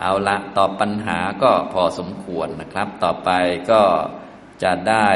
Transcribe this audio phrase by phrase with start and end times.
[0.00, 3.30] เอาละตอบปัญหาก็พอสมควรนะครับ ต่อไป
[3.70, 3.82] ก็
[4.62, 5.08] จะได้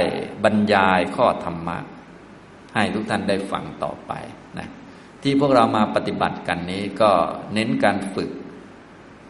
[0.44, 1.78] บรรยายข้อธรรมะ
[2.74, 4.12] ให้ทุกท่านได้ฟังต่อไป
[4.58, 4.68] นะ
[5.22, 7.12] ที่พวกเรามาปฏิบัติกันนี้ก็
[7.54, 8.30] เน้นการฝึก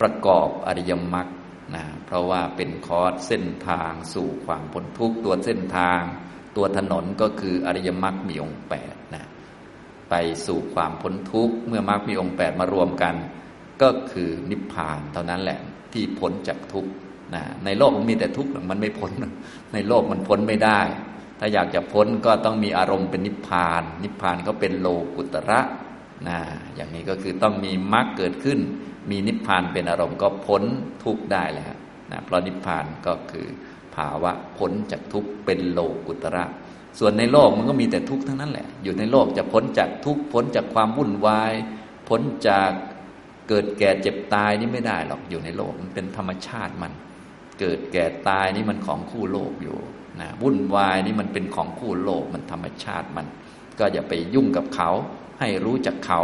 [0.00, 1.28] ประกอบอริยมรรค
[1.74, 6.00] นะเพราะว่าเป็นคอร์สเส้นทางสู่ความพ้นทุกข์ตัวเส้นทาง
[6.56, 9.24] ตัวถนนก็คืออริยมรรคมีองค์แปดนะ
[10.10, 10.14] ไป
[10.46, 13.14] สู่ความพ้นทุกข์เมื่อมรรคมีองค์แปดมารวมกัน
[13.82, 15.58] ก็คือนิพพานเท่านั้นแหละ
[15.92, 16.90] ที่พ้นจากทุกข์
[17.34, 19.12] นะในโลกมันมีแต่ทุกข์มันไม่พ้น
[19.74, 20.80] ในโลกมันพ้นไม่ได้
[21.40, 25.60] ถ้าอยากจะพ้นก็ต้องมีอารมณ์เป็นนิพพาน นิพพานก็เป็นโลกุตระ
[26.28, 26.38] นะ
[26.74, 28.58] อย่างนี้ก็คือต้องมีมรรคเกิดขึ้น
[29.10, 30.62] มีนิพพานเป็นอารมณ์ก็พ้น
[31.04, 31.74] ทุกข์ได้แล้ว
[32.12, 33.46] นะเพราะนิพพานก็คือ
[33.94, 36.44] ภาวะพ้นจากทุกข์เป็นโลกุตระ
[36.98, 41.52] ส่วนในโลกมันก็มีแต่ทุกข์ทั้งนั้นแหละ อยู่ในโลกจะพ้นจากทุกข์พ้นจากความวุ่นวาย
[42.08, 42.70] พ้นจาก
[43.48, 46.92] เกิดแก่เจ็บตายนี่ไม่ได้หรอกอยู่ในโลกมันเป็นธรรมชาติมัน
[47.60, 49.78] เกิดแก่ตายนี่มันของคู่โลกอยู่
[50.20, 53.26] นะวุ่นวายนี่มันเป็นของคู่โลกมันธรรมชาติมัน
[53.78, 54.90] ก็อย่าไปยุ่งกับเขา
[55.40, 56.20] ให้รู้จักเขา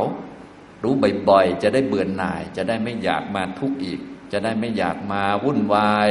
[0.82, 0.94] รู้
[1.28, 4.00] บ่อยๆจะได้เบื่อหน่าย จะได้ไม่อยากมาทุกข์อีก
[4.32, 6.10] จะได้ไม่อยากมาวุ่นวาย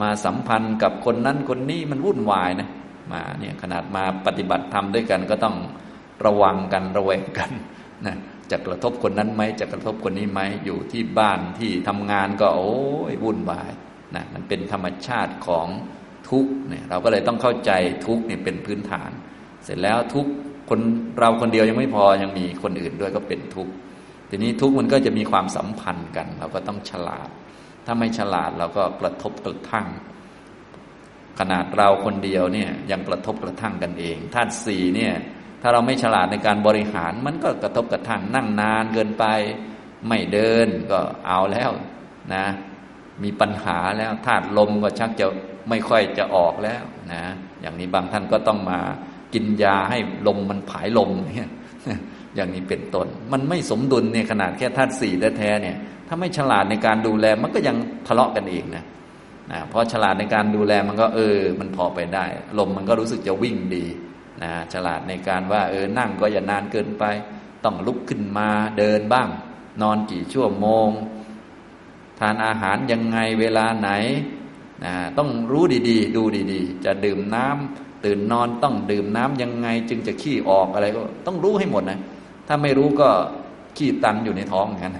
[0.00, 2.68] มาสัมพันธ์กับคนนั้นคนนี้มันวุ่นวายนะ
[3.12, 5.56] มาเนี่ยขนาดมาปฏิบัติธรรมด้วยกันก็ต้อง
[6.24, 7.50] ระวังกันระแวงกัน
[8.06, 8.16] นะ
[8.50, 12.72] จะกระทบคนนั้นไหมจะกระทบคนนี้ไหมอยู่ที่บ้านที่ทำงานก็โอ้
[13.12, 13.70] ยวุ่นวาย
[14.14, 15.66] นะมันเป็นธรรมชาติของ
[16.30, 17.70] ทุกเนี่ยเราก็เลยต้องเข้าใจ
[18.06, 19.10] ทุกเนี่ยเป็นพื้นฐาน
[19.64, 20.26] เสร็จแล้วทุก
[20.68, 20.80] คน
[21.18, 23.68] เราคนเดียวยังไม่พอยังมีคนอื่นด้วยก็เป็นทุก
[24.30, 27.28] ทีนี้ทุกมันก็จะมีความสัมพันธ์กัน เราก็ต้องฉลาด
[27.86, 29.86] ถ้าไม่ฉลาดเราก็กระทบกระทั่ง
[31.40, 35.12] ขนาดเราคนเดียวเนี่ยยังกระทบกระทั่งกันเองธาตุสี่เนี่ย
[35.62, 39.24] ถ้าเราไม่ฉลาดในการบริหาร มันก็กระทบกระทั่งนั่งนานเกินไป
[40.08, 41.70] ไม่เดินก็เอาแล้ว
[42.34, 42.44] นะ
[43.22, 45.26] มีปัญหาแล้วธาตุลมก็ชักจะ
[45.68, 47.22] ไม่ค่อยจะออกแล้วนะ
[47.60, 48.78] อย่างนี้บางท่านก็ต้องมา
[49.34, 51.50] กินยาให้ลมมันผายลมเนี่ย
[52.36, 55.76] อย่างนี้เป็นต้น มันไม่สมดุลเนี่ยขนาดแค่ธาตุสี่แท้ๆเนี่ย
[56.08, 58.84] ถ้าไม่ฉลาดในการดูแลมันก็ยังทะเลาะกันเองนะ
[59.52, 62.26] นะเพราะฉลาดในการดูแลมันก็เออ มันพอไปได้
[62.58, 63.84] ลมมันก็รู้สึกจะวิ่งดี
[64.42, 67.04] นะฉลาดในการว่าเออนั่งก็อย่านานเกินไป
[67.64, 68.48] ต้องลุกขึ้นมา
[68.78, 69.28] เดินบ้าง
[69.82, 70.88] นอนกี่ชั่วโมง
[72.20, 73.90] ทานอาหารยังไงเวลาไหน
[74.84, 81.98] นะต้องรู้ดีๆ ดูดีๆ จะดื่มน้ำตื่นนอนต้องดื่มน้ำยังไง จึงจะขี้ออกอะไรก็ต้องรู้ให้หมดนะ
[82.48, 83.08] ถ้าไม่รู้ก็
[83.76, 84.98] ขี้ตันอยู่ในท้องอย่างนั้น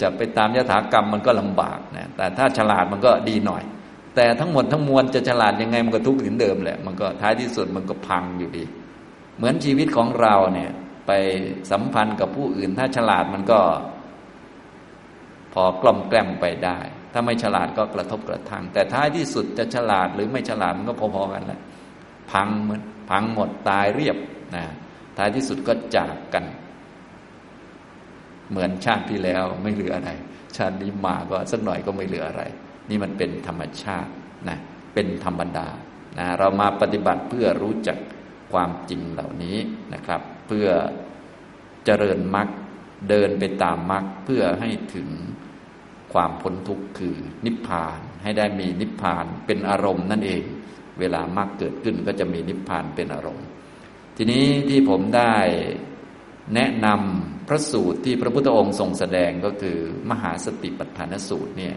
[0.00, 3.62] จะไปตามยถากรรมมันก็ลำบากนะแต่ถ้าฉลาดมันก็ดีหน่อย
[4.14, 8.64] แต่ทั้งหมดทั้งมวลจะฉลาดยังไงมันก็ทุกข์เหมือนเดิมแหละมันก็ท้ายที่สุดมันก็พังอยู่ดี
[9.36, 10.70] เหมือนชีวิตของเราเนี่ย
[11.06, 11.12] ไป
[11.70, 13.60] สัมพันธ์กับผู้อื่น ถ้าฉลาดมันก็
[15.52, 16.78] พอกล่อมแกล้มไปได้
[17.12, 21.60] ถ้าไม่ฉลาดก็กระทบกระทั่งแต่ท้ายที่สุดจะฉลาดหรือไม่ฉลาดมันก็พอๆกันแหละ
[22.32, 24.16] พังเหมือนพังหมดตายเรียบ
[24.56, 24.64] นะ
[25.16, 26.44] ท้ายที่สุดก็จากกัน
[28.50, 30.10] เหมือนชาติที่แล้วไม่เหลืออะไร
[30.56, 32.42] ชาตินี้มาก็สักหน่อยก็ไม่เหลืออะไร
[32.88, 34.12] นี่มันเป็นธรรมชาติ
[34.48, 34.58] นะ
[34.94, 35.68] เป็นธรรมดา
[36.18, 37.98] นะเรามาปฏิบัติเพื่อรู้จัก
[38.52, 39.56] ความจริงเหล่านี้
[39.94, 40.68] นะครับ เพื่อ
[41.84, 42.48] เจริญมรรค
[43.08, 45.08] เดินไปตามมรรคเพื่อให้ถึง
[46.12, 50.42] ความพ้นทุกข์คือนิพพานให้ได้มีนิพพานเป็นอารมณ์นั่นเอง
[51.00, 53.46] เวลามรรคเกิดขึ้นก็จะมีนิพพานเป็นอารมณ์
[54.16, 55.34] ทีนี้ที่ผมได้
[56.54, 59.78] แนะนำพระสูตรที่พระพุทธองค์ทรงแสดงก็คือ
[60.10, 61.74] มหาสติปัฏฐานสูตรเนี่ย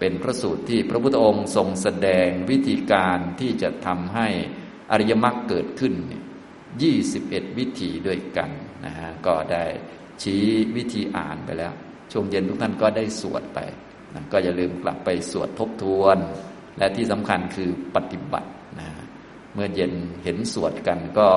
[0.00, 4.28] เป็นพระสูตรที่พระพุทธองค์ทรงแสดงวิธีการที่จะทำให้
[4.90, 5.94] อริยมรรคเกิดขึ้น
[6.82, 8.50] ยี่สิบเอ็ดวิธีด้วยกัน
[8.84, 9.64] นะฮะก็ได้
[10.22, 10.44] ชี้
[10.76, 11.72] วิธีอ่านไปแล้ว
[12.12, 13.58] ช่วงเย็นทุกท่านก็ได้สวดไป
[14.14, 16.18] นะก็อย่าลืมกลับไปสวดทบทวน
[16.78, 18.50] และที่สำคัญคือปฏิบัติ
[18.80, 18.88] นะ
[19.54, 19.92] เมื่อเย็น
[20.24, 21.28] เห็นสวดกันก็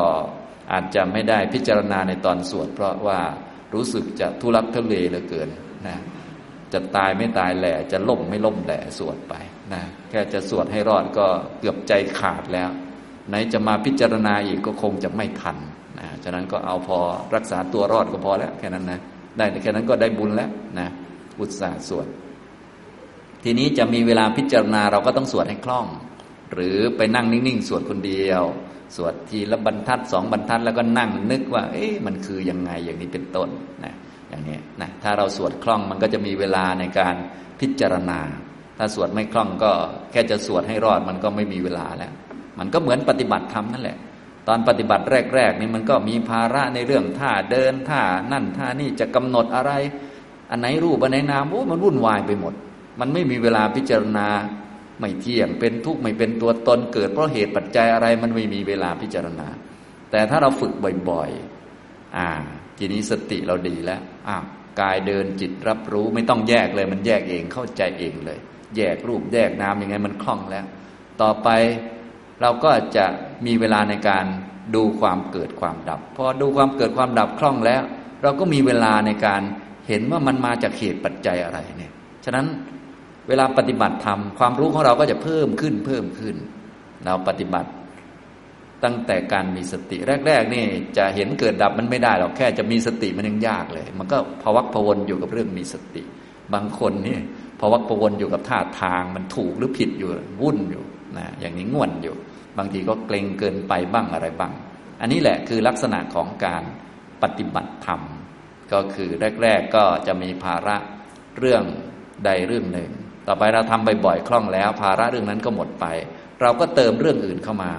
[0.72, 3.20] อาจจะไม่ได้พิจารณาในตอนสวด เพราะว่า
[3.74, 5.50] รู้สึกจะทุรักทุเลเหลือเกิน
[5.88, 5.98] นะ
[6.74, 9.34] จะตายไม่ตายแหล่จะล่มไม่ล่มแหล่สวดไป
[9.74, 11.26] นะแค่จะสวดให้รอดก็
[11.60, 12.70] เกือบใจขาดแล้ว
[13.30, 15.58] ไหนจะมาพิจารณาอีกก็คงจะไม่ทัน
[16.00, 17.00] นะฉะนั้นก็เอาพอ
[17.36, 19.00] รักษาตัวรอดก็พอแล้วแค่นั้นนะ
[19.38, 20.50] ได้แค่นั้นก็ได้บุญแล้ว
[20.80, 20.88] นะ
[21.40, 22.08] อุตส่าห์สวด
[23.44, 25.88] ทีนี้จะมีเวลาพิจารณาเราก็ต้องสวดให้คล่อง
[26.54, 28.44] หรือไปนั่งนิ่งๆ สวดคนเดียว
[28.96, 33.50] สวดทีละบรรทัดสองบรรทัดแล้วก็นั่งนึกว่า เอ๊ะมันคือยังไงอย่างนี้เป็นต้น
[33.84, 33.94] นะ
[34.34, 37.16] อย่างนี้นะถ้าเราสวดคล่องมันก็จะมีเวลาในการ
[37.60, 38.20] พิจารณา
[38.78, 39.72] ถ้าสวดไม่คล่องก็
[40.12, 42.12] แค่จะสวดให้รอดมันก็ไม่มีเวลาแล้ว
[42.60, 43.98] มันก็เหมือนปฏิบัติธรรมนั่นแหละ
[44.48, 48.02] ตอนปฏิบัติแรกๆนี่มันก็มีภาระในเรื่องท่าเดินท่า
[48.32, 49.72] นั่นท่านี่จะกำหนดอะไร
[50.50, 52.54] อันไหนรูปอันไหนนามโอ้มันวุ่นวายไปหมด
[53.00, 54.28] มันไม่มีเวลาพิจารณา
[55.00, 59.48] ไม่เที่ยงเป็นทุกข์ไม่เป็นตัวตนเกิดเพราะเหตุปัจจัยอะไรมันไม่มีเวลาพิจารณา
[60.12, 60.74] แต่ถ้าเราฝึก
[61.10, 62.30] บ่อยๆอ่า
[62.78, 64.44] ทีนี้สติเราดีแล้วอ้าว
[64.82, 68.40] กายเดินจิตรับรู้ไม่ต้องแยกเลย มันแยกเองเข้าใจเองเลย
[68.78, 70.66] แยกรูปแยกนามยังไงมันคล่องแล้ว
[71.22, 71.50] ต่อไป
[72.42, 73.06] เราก็จะ
[73.46, 74.26] มีเวลาในการ
[74.76, 77.82] ดูความเกิดความดับ พอดูความเกิดความดับคล่องแล้ว
[78.24, 79.42] เราก็มีเวลาในการ
[79.88, 81.92] เห็นว่ามันมาจากเหตุปัจจัยอะไรเนี่ย
[82.26, 82.48] ฉะนั้น
[83.28, 86.36] เวลาปฏิบัติธรรมความรู้ของเราก็จะเพิ่มขึ้นเพิ่มขึ้น
[87.06, 87.70] เราปฏิบัติ
[88.84, 89.98] ตั้งแต่การมีสติ
[90.28, 90.66] แรก ๆ นี่
[90.98, 96.04] จะเห็นเกิดดับมันไม่ได้หรอกแค่จะมีสติมันยังยากเลย มันก็พวักพวนอยู่กับเรื่องมีสติ
[96.54, 97.18] บางคนนี่
[97.60, 100.10] พวักพวนอยู่กับท่าทางมันถูกหรือผิดอยู่
[100.42, 100.84] วุ่นอยู่
[101.18, 102.16] นะอย่างนี้ง่วนอยู่
[102.58, 104.54] บางทีก็เกรงเกินไปบ้างอะไรบ้าง
[105.02, 106.64] อันนี้แหละคือลักษณะของการ
[107.24, 108.02] ปฏิบัติธรรม
[108.74, 109.10] ก็คือ
[109.42, 110.76] แรก ๆ ก็จะมีภาระ
[111.40, 111.64] เรื่อง
[112.26, 112.92] ใดเรื่องหนึ่ง
[113.28, 115.86] ต่อไปเราทำบ่อยๆคล่องแล้ว ภาระเรื่องนั้นก็หมดไป
[116.42, 117.74] เราก็เติมเรื่องอื่นเข้ามา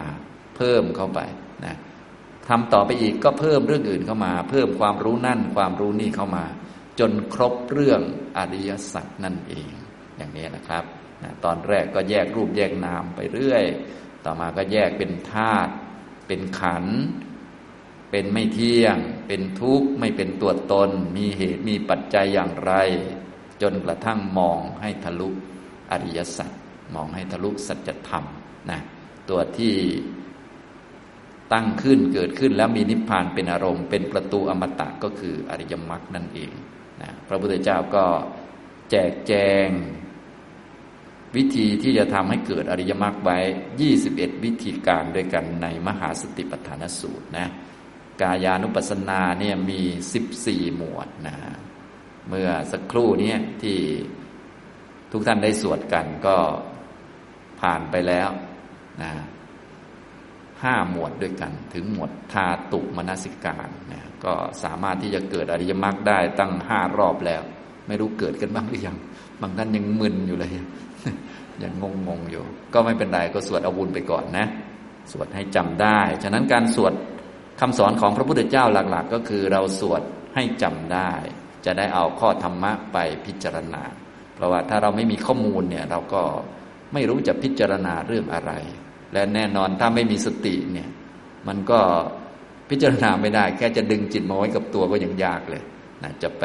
[0.56, 1.20] เพิ่มเข้าไป
[1.64, 1.74] นะ
[2.48, 6.44] ทำต่อไปอีกก็เพิ่มเรื่องอื่นเข้ามา เพิ่มความรู้นั่นความรู้นี่เข้ามา
[7.00, 8.00] จนครบเรื่อง
[8.36, 9.72] อริยสัจนั่นเอง
[10.16, 10.84] อย่างนี้นะครับ
[11.22, 13.64] นะตอนแรกก็แยกรูปแยกนามไปเรื่อย
[14.24, 15.72] ต่อมาก็แยกเป็นธาตุ
[16.26, 16.84] เป็นขัน
[18.10, 18.96] เป็นไม่เที่ยง
[19.26, 22.72] เป็นทุกข์ไม่เป็นตัวตน มีเหตุมีปัจจัยอย่างไร
[23.62, 25.28] จนกระทั่งมองให้ทะลุ
[25.90, 26.50] อริยสัจ
[26.94, 28.24] มองให้ทะลุสัจธรรม
[28.70, 28.80] นะ
[29.28, 29.74] ตัวที่
[31.52, 36.52] ตั้งขึ้นเกิดขึ้นแล้วมีนิพพานเป็นอารมณ์ เป็นประตูอมตะก็คืออริยมรรคนั่นเอง
[37.02, 38.04] นะพระพุทธเจ้าก็
[38.90, 39.32] แจกแจ
[39.66, 39.68] ง
[41.36, 43.38] วิธีที่จะทำให้เกิดอริยมรรคไว้
[43.90, 47.46] 21 วิธีการด้วยกันในมหาสติปัฏฐานสูตรนะ
[48.20, 49.80] กายานุปัสสนาเนี่ยมี
[50.28, 51.36] 14 หมวดนะ
[52.28, 53.78] เมื่อสักครู่นี้ที่
[55.12, 56.36] ทุกท่านได้สวดกันก็
[57.60, 58.28] ผ่านไปแล้ว
[59.02, 59.12] นะ
[60.64, 64.32] ห้าหมวดด้วยกัน ถึงหมวดทาตุมนสิการนะก็
[64.62, 67.42] สามารถที่จะเกิดอริยมรรคได้ตั้งห้ารอบแล้ว
[67.86, 68.96] ไม่รู้เกิดกันบ้างหรือยัง
[69.40, 70.52] บางท่านยังมึนอยู่เลย
[71.62, 72.44] ยังงงงอยู่
[72.74, 74.46] ก็ไม่เป็นไรก็สวดอาวุธไปก่อนนะ
[75.12, 76.92] สวดให้จำได้ ฉะนั้นการสวด
[77.60, 80.02] คำสอนของพระพุทธเจ้าหลัก ๆ ก็คือเราสวด
[80.34, 81.12] ให้จำได้
[81.66, 83.82] จะได้เอาข้อธรรมะไปพิจารณา
[84.34, 86.22] เพราะว่าถ้าเราไม่มีข้อมูลเนี่ยเราก็
[86.92, 88.52] ไม่รู้จะพิจารณาเรื่องอะไร
[89.14, 90.88] และแน่นอนถ้าไม่มีสติเนี่ย
[91.48, 91.80] มันก็
[92.70, 95.62] พิจารณาไม่ได้ แค่จะดึงจิตมาไว้กับตัวก็ยังยากเลย
[96.02, 96.44] นะจะไป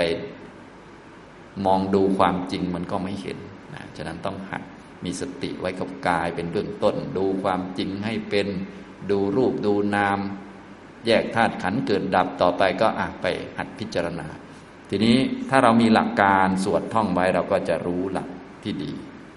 [1.65, 3.37] มองดูความจริงมันก็ไม่เห็น
[3.75, 4.61] นะฉะนั้นต้องหัด
[5.05, 8.47] มีสติไว้กับกายเป็นเบื้องต้น ดูความจริงให้เป็น
[9.11, 10.19] ดูรูปดูนาม
[11.05, 13.25] แยกธาตุขันเกิดดับต่อไปก็อะไป
[13.57, 14.27] หัดพิจารณา
[14.89, 15.17] ทีนี้
[15.49, 18.27] ถ้าเรามีหลักการสวดท่องไว้เราก็จะรู้หลัก
[18.63, 18.91] ที่ดี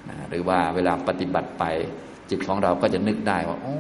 [0.09, 1.65] นะหรือว่าเวลาปฏิบัติไป
[2.33, 3.75] จิตของเราก็จะนึกได้ว่าอ๋อ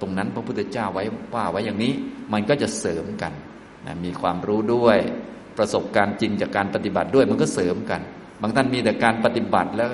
[0.00, 1.04] ตรงนั้นพระพุทธเจ้าไว้
[1.34, 1.92] ว่าไว้อย่างนี้
[2.32, 3.32] มันก็จะเสริมกัน
[3.86, 4.98] นะมีความรู้ด้วย
[5.58, 8.00] ประสบการณ์จริงจากการปฏิบัติด้วยมันก็เสริมกัน
[8.42, 9.88] บางท่านมีแต่การปฏิบัติแล้ว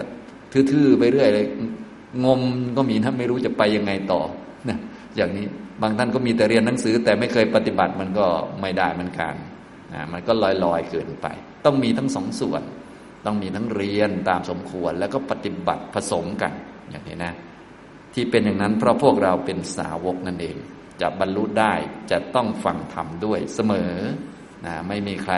[0.72, 1.46] ทื่อๆไปเรื่อยเลย
[2.24, 2.40] งม
[2.76, 4.20] ก็มีท่านไม่รู้จะไปยังไงต่อ
[4.68, 4.78] นะ
[5.16, 5.46] อย่างนี้
[5.82, 8.26] บางท่านก็มีแต่เรียนหนังสือ แต่ไม่เคยปฏิบัติมันก็
[8.60, 9.36] ไม่ได้มันการ
[9.94, 10.32] นะมันก็
[10.64, 11.26] ลอยๆเกินไป
[11.64, 12.62] ต้องมีทั้งสองส่วน
[13.26, 16.52] ต้องมีทั้งเรียนตามสมควร แล้วก็ปฏิบัติผสมกัน
[16.90, 17.32] อย่างนี้นะ
[18.14, 20.56] ที่เป็นอย่างนั้นเพราะพวกเราเป็นสาวกนั่นเอง
[21.00, 21.74] จะบรรลุได้
[22.10, 23.92] จะต้องฟังธรรมด้วยเสมอ
[24.66, 25.34] นะไม่มีใคร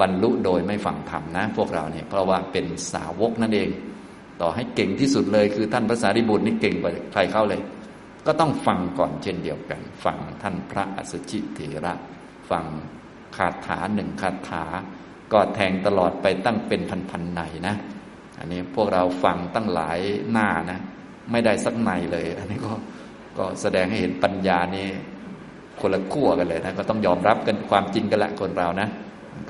[0.00, 3.70] บรรลุโดยไม่ฟังธรรมนะ พวกเราเนี่ยเพราะว่าเป็นสาวกนั่นเอง
[4.40, 7.62] ต่อให้เก่งที่สุดเลยคือท่านพระสารีบุตรนี่เก่งกว่าใครเข้าเลย
[8.26, 11.94] ก็ต้องฟังก่อนเช่นเดียวกัน ฟังท่านพระอสุจิเถระ
[12.50, 12.64] ฟัง
[13.36, 14.64] คาถาหนึ่งคาถา
[15.32, 16.80] ก็แทงตลอดไปตั้งเป็น
[17.10, 17.74] พันๆในนะ
[18.38, 19.98] อันนี้พวกเราฟังตั้งหลาย
[20.32, 20.78] หน้านะ
[21.30, 22.72] ไม่ได้สักในเลย อันนี้ก็
[23.38, 24.86] ก็แสดงให้เห็นปัญญานี่
[25.80, 28.88] คนละขั้วกันเลยนะก็ต้องยอมรับกันความจริงกันละคนเรานะ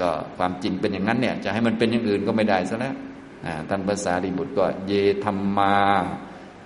[0.00, 2.94] ก็ความจริงเป็นอย่างนั้นเนี่ย จะให้มันเป็นอย่างอื่นก็ไม่ได้ซะแล้ว
[3.68, 4.92] ท่านภาษาดิบุตรก็ เย
[5.24, 5.76] ธรรมา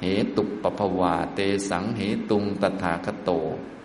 [0.02, 0.06] เห
[0.36, 3.30] ตุปภวา เตสังเหตุงตถาคโต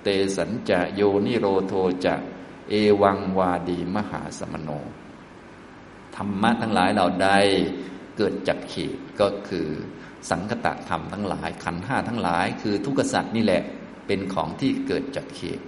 [0.03, 0.07] เต
[0.37, 1.73] สัญจะโยนิโรโท
[2.05, 2.15] จะ
[2.69, 4.69] เอวังวาดีมหาสมโน
[6.15, 7.29] ธรรมะทั้งหลายเหล่าใด
[8.17, 9.67] เกิดจากขีดก็คือ
[10.29, 13.63] สังคตะธรรมทั้งหลาย ขันห้าทั้งหลาย คือทุกขสัตว์นี่แหละ
[14.07, 15.65] เป็นของที่เกิดจากเหตุ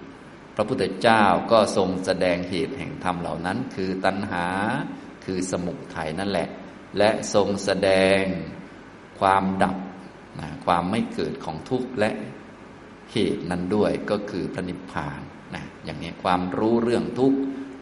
[0.55, 4.45] พระพุทธเจ้าก็ทรงแสดงเหตุแห่งธรรมเหล่านั้น คือตัณหา
[5.25, 6.47] คือสมุทัยนั่นแหละ
[6.97, 7.89] และทรงแสด
[8.19, 8.21] ง
[9.19, 9.77] ความดับ
[10.39, 12.11] นะความไม่เกิดของทุกข์และ
[13.13, 15.21] เหตุนั้นด้วยก็คือพระนิพพาน
[15.55, 17.39] นะอย่างนี้ความรู้เรื่องทุกข์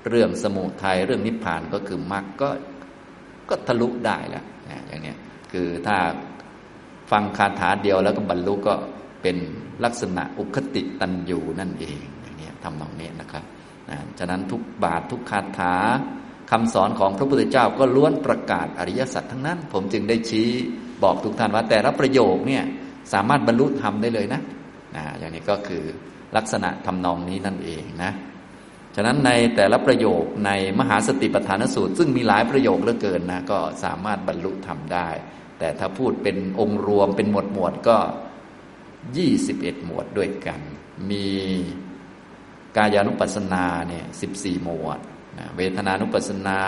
[0.10, 2.50] เรื่องสมุทัยเรื่องนิพพานก็คือมรรคก็
[3.50, 4.46] ก็ทะลุได้แล้ว
[4.88, 5.16] อย่างนี้
[5.52, 5.98] คือถ้า
[7.12, 8.74] ฟังคาถาเดียวแล้วก็บรรลุก็
[9.22, 9.38] เป็น
[9.84, 13.44] ลักษณะอุคติตันยูนั่นเองอย่างนี้ทำนองนี้นะครับ
[13.90, 15.76] นะฉะนั้นทุกบาททุกคาถา
[16.52, 20.48] คำสอนของพระพุทธเจ้าก็ล้วนประกาศอริยสัจทั้งนั้น ผมจึงได้ชี้
[21.04, 22.64] บอกทุกท่านว่า แต่ละประโยคเนี่ย
[23.14, 24.42] สามารถบรรลุธรรมได้เลยนะ
[24.96, 25.84] นะอย่างนี้ก็คือ
[26.38, 28.12] ลักษณะทำนองนี้นั่นเองนะ
[28.96, 35.08] ฉะนั้นในแต่ละประโยคในมหาสติปัฏฐานสูตร ซึ่งมีหลายประโยคเหลือเกินนะก็สามารถบรรลุธรรมได้
[35.60, 37.98] แต่ถ้าพูดเป็นองค์รวมเป็นหมวดหมวดก็
[39.18, 40.60] ยี่สิบเอ็ดหมวดด้วยกัน
[41.10, 41.28] มี
[42.78, 45.00] กายานุปัสสนาเนี่ยสิบสี่หมวด
[45.58, 46.60] เวทนานุปัสสนา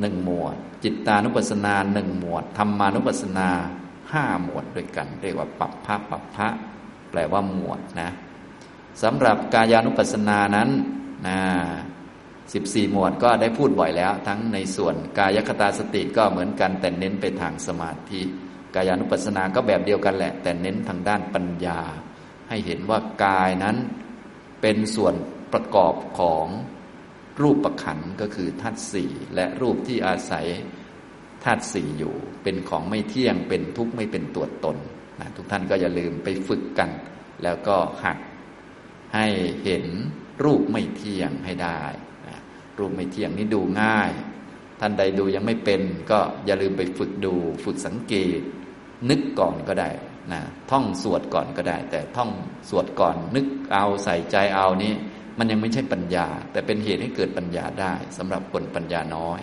[0.00, 3.48] หนึ่งหมวด จิตตานุปัสสนาหนึ่งหมวดธรรมานุปัสสนา
[4.12, 6.48] ห้าหมวดด้วยกัน เรียกว่าปัปพะปัปพะ
[7.10, 8.10] แปลว่าหมวดนะ
[9.02, 10.68] สำหรับกายานุปัสสนานั้น
[11.26, 11.38] นะ
[12.52, 18.22] สิบสี่หมวดก็ได้พูดบ่อยแล้ว ทั้งในส่วนกายคตาสติก็เหมือนกันแต่เน้นไปทางสมาธิ
[18.74, 21.80] กายานุปัสสนาก็แบบเดียวกันแหละ แต่เน้นทางด้านปัญญา
[22.48, 23.76] ให้เห็นว่ากายนั้น
[24.62, 25.14] เป็นส่วน
[25.52, 26.46] ประกอบของ
[27.42, 30.46] รูปประขันก็คือธาตุสี่และรูปที่อาศัย
[31.44, 34.76] ธาตุสี่อยู่ เป็นของไม่เที่ยงเป็นทุกข์ไม่เป็นตัวตน
[35.20, 36.90] นะทุกท่านก็อย่าลืมไปฝึกกัน
[37.42, 38.18] แล้วก็หัก
[39.14, 39.26] ให้
[39.64, 39.84] เห็น
[40.44, 41.82] รูปไม่เที่ยงให้ได้
[42.78, 44.10] รูปไม่เที่ยงนี่ดูง่าย
[44.80, 48.40] ท่านใดดูยังไม่เป็น ก็อย่าลืมไปฝึกดูฝึกสังเกต
[49.10, 49.90] นึกก่อนก็ได้
[50.32, 50.40] นะ
[50.70, 52.30] ท่องสวดก่อนก็ได้ แต่ท่อง
[52.68, 54.92] สวดก่อนนึกเอาใส่ใจเอานี้
[55.38, 59.40] มันยังไม่ใช่ปัญญา แต่เป็นเหตุให้เกิดปัญญาได้สำหรับคนปัญญาน้อย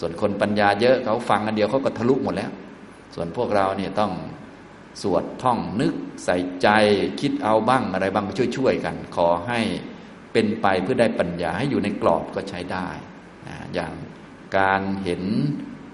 [0.00, 2.50] ส่วนคนปัญญาเยอะเขาฟังอันเดียวเขาก็ทะลุหมดแล้ว
[3.14, 4.12] ส่วนพวกเราเนี่ยต้อง
[5.02, 6.68] สวดท่องนึกใส่ใจ
[7.20, 9.60] คิดเอาบ้างอะไรบ้างช่วยๆกัน ขอให้
[10.36, 12.88] เป็นไปเพื่อได้ปัญญาให้อยู่ในกรอบก็ใช้ได้
[13.48, 13.92] นะอย่าง
[14.58, 15.22] การเห็น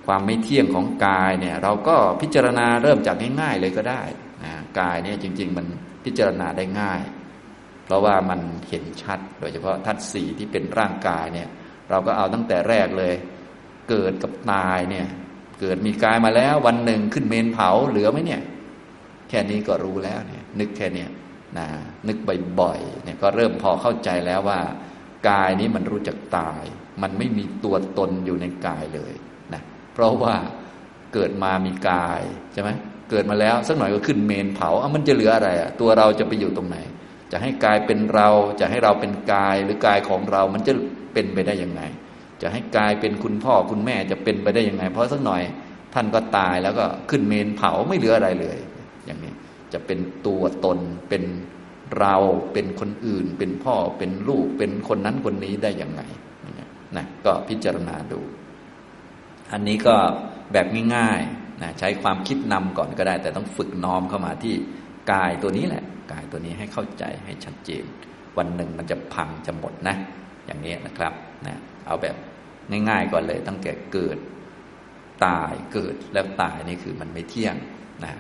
[0.07, 4.03] ความไม่เที่ยงของกายเนี่ยเราก็พิจารณาเริ่มจากง่ายๆเลยก็ได้
[4.45, 5.67] นะกายเนี่ยจริง ๆ มัน
[6.05, 7.01] พิจารณาได้ง่าย
[7.85, 11.49] เพราะว่ามันเห็นชัด โดยเฉพาะทัศสีที่เป็นร่างกายเนี่ย
[11.91, 13.15] เราก็เอาตั้งแต่แรกเลย
[13.89, 15.07] เกิดกับตายเนี่ย
[15.61, 18.43] เกิดมีกายมาแล้ววันหนึ่งขึ้นเมนเผาเหลือไหมเนี่ย
[19.29, 21.07] แค่นี้ก็รู้แล้วเนี่ยนึกแค่นี้
[21.59, 21.67] นะ
[22.09, 22.19] นึก
[22.61, 24.61] บ่อยๆเนี่ยก็เริ่มพอเข้าใจแล้วว่า
[25.29, 26.63] กายนี้มันรู้จักตาย
[27.03, 29.15] มันไม่มีตัวตนอยู่ในกายเลย
[29.55, 29.63] นะ
[29.95, 30.35] เพราะว่า
[31.15, 32.71] เกิดมามีกายใช่ไหม
[33.11, 36.79] เกิดมาแล้วสักหน่อยก็ขึ้นเมนเผาอะมันจะเหลืออะไรอะตัวเราจะไปอยู่ตรงไหน
[37.33, 38.29] จะให้กายเป็นเรา
[38.61, 40.73] จะให้เราเป็นกายหรือกายของเรามันจะ
[41.13, 41.83] เป็นไปได้ยังไง
[42.43, 45.43] จะให้กายเป็นคุณพ่อคุณแม่จะเป็นไปได้ยังไง เพราะสักหน่อย
[45.95, 48.59] ท่านก็ตายแล้วก็ขึ้นเมนเผาไม่เหลืออะไรเลย
[49.73, 51.25] จะเป็นตัวตน เป็น
[51.99, 52.17] เรา
[52.53, 56.03] เป็นคนอื่น เป็นพ่อเป็นลูก เป็นคนนั้นคนนี้ได้อยังไง
[56.97, 58.21] นะก็พิจารณาดู
[59.53, 59.97] อันนี้ก็
[60.53, 64.55] แบบง่ายๆนะใช้ความคิดนำก่อนก็ได้ แต่ต้องฝึกน้อมเข้ามาที่
[65.13, 67.85] กายตัวนี้แหละ กายตัวนี้ให้เข้าใจให้ชัดเจน
[68.39, 69.97] วันหนึ่งมันจะพังจะหมดนะ
[70.47, 71.13] อย่างนี้นะครับ
[71.47, 72.17] นะเอาแบบ
[72.89, 74.19] ง่ายๆก่อนเลยตั้งแต่เกิด
[75.27, 77.57] ตายเกิดแล้วตายนี่คือมันไม่เที่ยง
[78.05, 78.15] นะ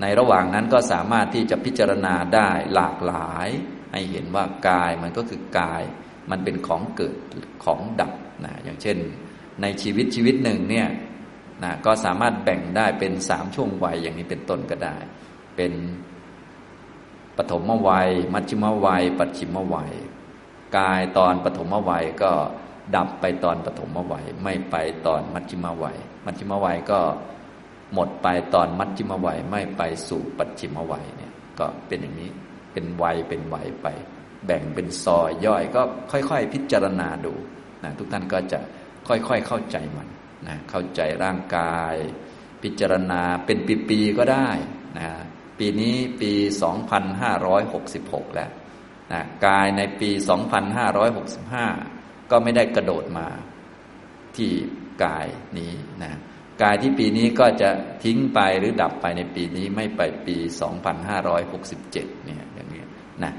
[0.00, 3.48] ในระหว่างนั้นก็สามารถที่จะพิจารณาได้หลากหลาย
[3.92, 5.82] ให้เห็นว่ากายมันก็คือกาย
[6.30, 7.16] มันเป็นของเกิด
[7.64, 8.12] ของดับ
[8.44, 8.98] นะอย่างเช่น
[9.62, 10.88] ในชีวิตชีวิตหนึ่งเนี่ย
[11.64, 14.96] นะก็สามารถแบ่งได้เป็นสามช่วงวัยอย่างนี้เป็นต้นก็ได้
[15.56, 15.72] เป็น
[17.36, 19.92] ปฐมวัย มัชฌิมวัย ปัจฉิมวัย
[20.76, 22.32] กายตอนปฐมวัยก็
[22.96, 24.76] ดับไปตอนปฐมวัย ไม่ไป
[25.06, 27.00] ตอนมัชฌิมวัย มัชฌิมวัยก็
[27.94, 32.30] หมดไปตอนมัชฌิมวัยไม่ไปสู่ปัจฉิมวัยเนี่ย ก็เป็นอย่างนี้
[32.72, 33.86] เป็นวัยเป็นวัยไป
[34.46, 37.34] แบ่งเป็นซอยย่อยก็ค่อยๆ พิจารณาดู
[37.84, 38.58] นะทุกท่านก็จะ
[39.08, 40.08] ค่อยๆเข้าใจมัน
[40.46, 41.94] นะเข้าใจร่างกาย
[42.62, 44.50] พิจารณาเป็นปีๆก็ได้
[44.98, 45.08] นะ
[45.58, 46.32] ปีนี้ปี
[47.54, 48.50] 2566 แล้ว
[49.12, 50.10] นะกายในปี
[51.40, 53.28] 2565 ก็ไม่ได้กระโดดมา
[54.36, 54.52] ที่
[55.04, 55.26] กาย
[55.58, 56.12] นี้นะ
[56.62, 57.70] กายที่ปีนี้ก็จะ
[58.04, 60.36] ทิ้งไปหรือดับไปในปีนี้ไม่ไปปี
[61.30, 62.82] 2567เนี่ยอย่างนี้
[63.24, 63.32] นะ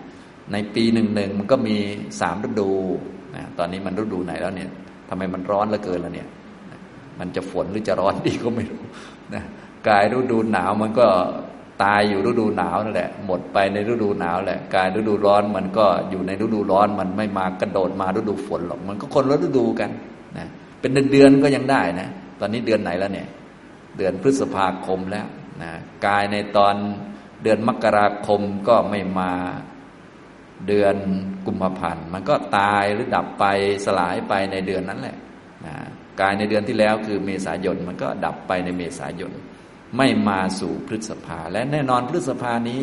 [0.51, 1.77] ในปีหนึ่งหนึ่งมันก็มี
[2.19, 2.71] สามฤดู
[3.35, 4.69] นะตอนนี้มันฤดูไหนแล้วเนี่ย
[5.09, 6.27] ทำไมมันร้อนเหลือเกินแล้วเนี่ย
[7.19, 8.81] มันจะฝนหรือจะร้อนดีก็ไม่รู้
[9.33, 9.43] นะ
[9.89, 11.07] กายฤดูหนาวมันก็
[11.83, 19.89] ตายอยู่ฤดูหนาวนั่นแหละ หมดไปในฤดูหนาวแหละ กายฤดูร้อนมันก็อยู่ในฤดูร้อนมันไม่มากระโดดมาฤดูฝนหรอก มันก็คนละฤดูกัน
[20.37, 20.47] นะ
[20.79, 23.27] เป็นเดือนก็ยังได้นะ ตอนนี้เดือนไหนแล้วเนี่ย
[23.97, 25.27] เดือนพฤษภาคมแล้ว
[25.63, 25.71] นะ
[26.05, 26.75] กายในตอน
[27.43, 29.31] เดือนมกราคมก็ไม่มา
[30.67, 30.95] เดือน
[31.47, 33.45] กุมภาพันธ์มันก็ตายหรือดับไป
[33.85, 35.17] สลายไปในเดือนนั้นแหละ
[35.65, 35.75] นะ
[36.21, 39.31] กายในเดือนที่แล้วคือเมษายนมันก็ดับไปในเมษายน
[39.97, 42.81] ไม่มาสู่พฤษภา และแน่นอนพฤษภานี้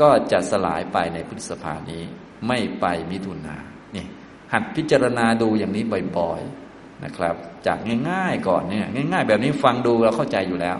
[0.00, 2.02] ก็จะสลายไปในพฤษภานี้
[2.48, 3.56] ไม่ไปมิถุนา
[3.92, 4.08] เนี่ย
[4.52, 5.84] หัดพิจารณาดูอย่างนี้
[6.18, 6.63] บ่อยๆ
[7.04, 7.34] นะครับ
[7.66, 7.78] จาก
[8.10, 10.76] ง่ายๆก่อนเนี่ยง่าย ๆ แบบนี้ฟังดูเราเข้าใจอยู่แล้ว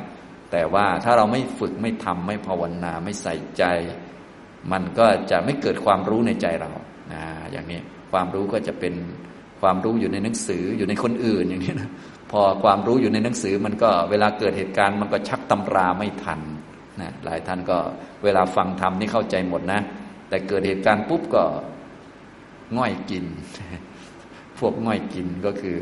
[0.53, 3.65] แต่ว่าถ้าเราไม่ฝึกไม่ทำไม่ภาวนาไม่ใส่ใจ
[4.73, 6.71] มันก็จะไม่เกิดความรู้ในใจเรา
[7.13, 7.81] นะอย่างนี้
[8.13, 8.95] ความรู้ก็จะเป็น
[9.61, 11.91] ความรู้อยู่ในหนังสืออยู่ในคนอื่นอย่างนี้นะ
[12.33, 16.41] พอความรู้อยู่ในหนังสือมันก็เวลาเกิดเหตุการณ์มันก็ชักตำราไม่ทัน
[17.01, 17.79] นะหลายท่านก็
[18.25, 19.81] เวลาฟังธรรมนี่เข้าใจหมดนะ
[20.29, 21.45] แต่เกิดเหตุการณ์ปุ๊บก็
[22.79, 23.25] ง่อยกิน
[24.59, 25.77] พวกง่อยกินก็คือ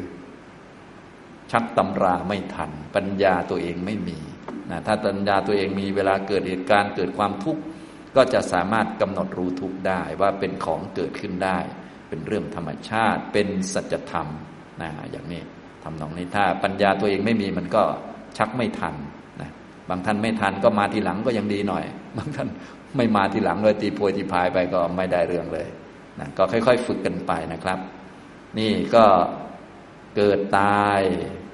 [1.52, 4.18] ชักตำราไม่ทัน ปัญญาตัวเองไม่มี
[4.70, 7.62] นะถ้าปัญญาตัวเองมีเวลาเกิดเหตุการณ์เกิดความทุกข์
[8.16, 11.58] ก็จะสามารถกำหนดรู้ทุกข์ได้ว่าเป็นของเกิดขึ้นได้
[12.08, 14.26] เป็นเรื่องธรรมชาติ เป็นสัจธรรม
[14.82, 15.42] นะอย่างนี้
[15.82, 17.82] ทำนองนี้ถ้าปัญญาตัวเองไม่มีมันก็
[18.38, 18.94] ชักไม่ทัน
[19.40, 19.50] นะ
[19.88, 21.84] บางท่านไม่ทันก็มาทีหลังก็ยังดีหน่อย
[22.16, 22.48] บางท่าน
[22.96, 25.68] ไม่มาทีหลังเลยตีโพยตีพายไปก็ไม่ได้เรื่องเลย
[26.20, 27.78] นะก็ค่อย ๆ ฝึกกันไปนะครับ
[28.58, 29.04] นี่ก็
[30.16, 31.00] เกิดตาย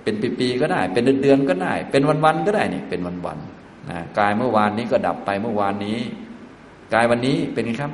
[0.09, 5.99] เป็นปีๆก็ได้ เป็นเดือนๆก็ได้ เป็นวันๆก็ได้นี่เป็นวันๆนะกายเมื่อวานนี้ก็ดับไปเมื่อวานนี้
[6.95, 7.93] กายวันนี้เป็นไงครับ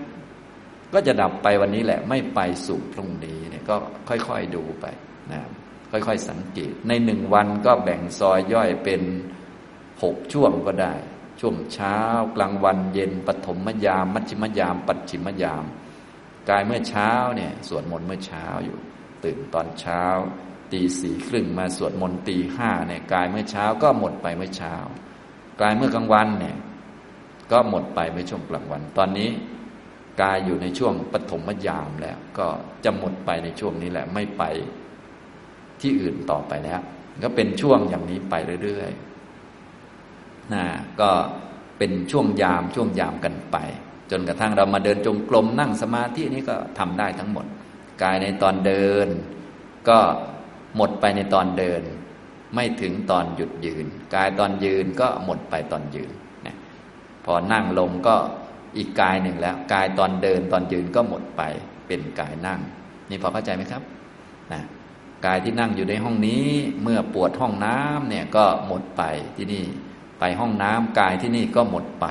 [0.95, 3.77] ก็จะดับไปวันนี้แหละ ไม่ไปสู่พรุ่งนี้เนี่ยก็
[4.09, 4.87] ค่อยๆดูไป
[5.33, 5.41] นะ
[5.91, 9.03] ค่อยๆสังเกต ในหนึ่งวันก็แบ่งซอยย่อยเป็น
[10.03, 10.95] หกช่วงก็ได้
[11.41, 11.97] ช่วงเช้า
[12.37, 15.65] กลางวันเย็นปฐมยาม มัชฌิมยาม ปัจฉิมยาม
[16.51, 18.79] กายเมื่อเช้าเนี่ยสวดมนต์เมื่อเช้าอยู่
[19.25, 20.03] ตื่นตอนเช้า
[20.73, 24.75] ตีสี่ครึ่งมาสวดมนต์ตีห้าเนี่ยกายเมื่อเช้าก็หมดไปเมื่อเช้า
[25.61, 26.57] กายเมื่อกลางวันเนี่ย
[27.53, 29.31] ก็หมดไปในช่วงกลางวัน ตอนนี้
[30.23, 32.47] กายอยู่ในช่วงปฐมยามแล้ว ก็
[32.85, 34.43] จะหมดไปในช่วงนี้แหละไม่ไป
[35.81, 36.81] ที่อื่นต่อไปแล้ว
[37.25, 40.65] ก็เป็นช่วงอย่างนี้ไปเรื่อยๆนะ
[41.01, 41.11] ก็
[41.79, 43.57] เป็นช่วงยามช่วงยามกันไป
[44.11, 47.47] จนกระทั่งเรามาเดินจงกรมนั่งสมาธินี้ก็ทำได้ทั้งหมด
[48.03, 49.09] กายในตอนเดิน
[49.89, 49.99] ก็
[50.77, 51.83] หมดไปในตอนเดิน
[52.55, 56.13] ไม่ถึงตอนหยุดยืน กายตอนยืนก็หมดไปตอนยืน
[57.25, 58.17] พอนั่งลงก็
[58.77, 61.43] อีกกายหนึ่งแล้ว กายตอนเดินตอนยืนก็หมดไป
[61.87, 62.61] เป็นกายนั่ง
[63.11, 63.83] นี่พอเข้าใจไหมครับ
[64.53, 64.63] นะ
[65.27, 66.47] กายที่นั่งอยู่ในห้องนี้
[66.83, 69.03] เมื่อปวดห้องน้ำเนี่ยก็หมดไป
[69.37, 69.65] ที่นี่
[70.21, 72.07] ไปห้องน้ำกายที่นี่ก็หมดไป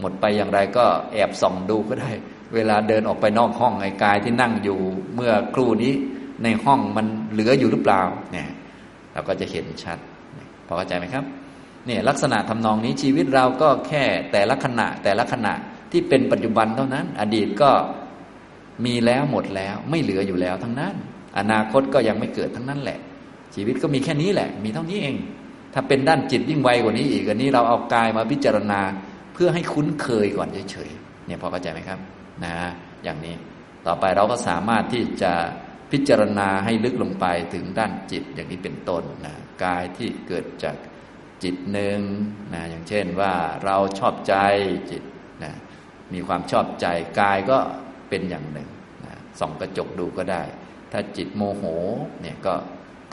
[0.00, 2.10] หมดไปอย่างไรก็แอบส่องดูก็ได้
[2.54, 4.78] เวลาเดินออกไปนอกห้องไอ้กายที่นั่งอยู่
[5.14, 5.94] เมื่อครู่นี้
[6.42, 8.48] ในห้องมันเหลืออยู่หรือเปล่าเนี่ย
[9.12, 9.98] เราก็จะเห็นชัด
[10.66, 11.24] พอเข้าใจไหมครับ
[11.86, 15.54] เนี่ยลักษณะทำนองนี้ชีวิตเราก็แค่แต่ละขณะแต่ละขณะ
[15.92, 17.70] ที่เป็นปัจจุบันเท่านั้น อดีตก็
[18.84, 20.94] มีแล้วหมดแล้วไม่เหลืออยู่แล้วทั้งนั้น
[21.38, 22.98] อนาคตก็ยังไม่เกิดทั้งนั้นแหละ
[23.54, 25.16] ชีวิตก็มีแค่นี้แหละ มีเท่านี้เอง
[25.74, 28.80] ถ้าเป็นด้านจิตยิ่งไวกว่านี้อีกอันนี้เราเอากายมาพิจารณา
[29.34, 31.98] เพื่อให้คุ้นเคยก่อนเฉยๆเนี่ยพอเข้าใจไหมครับ
[32.44, 32.54] นะ
[33.04, 33.34] อย่างนี้
[33.86, 35.32] ต่อไปเราก็สามารถที่จะ
[35.92, 40.76] พิจารณาให้ลึกลงไปถึงด้านจิตอย่างนี้เป็นต้นนะกายที่เกิดจาก
[41.42, 42.00] จิตหนึ่ง
[42.54, 44.34] นะอย่างเช่นว่าเราชอบใจ
[44.90, 45.02] จิต
[45.44, 45.52] นะ
[46.12, 46.86] มีความชอบใจ
[47.20, 47.58] กายก็
[48.08, 48.68] เป็นอย่างหนึ่ง
[49.04, 50.42] นะส่องกระจกดูก็ได้
[50.92, 51.64] ถ้าจิตโมโห
[52.20, 52.54] เนี่ยก็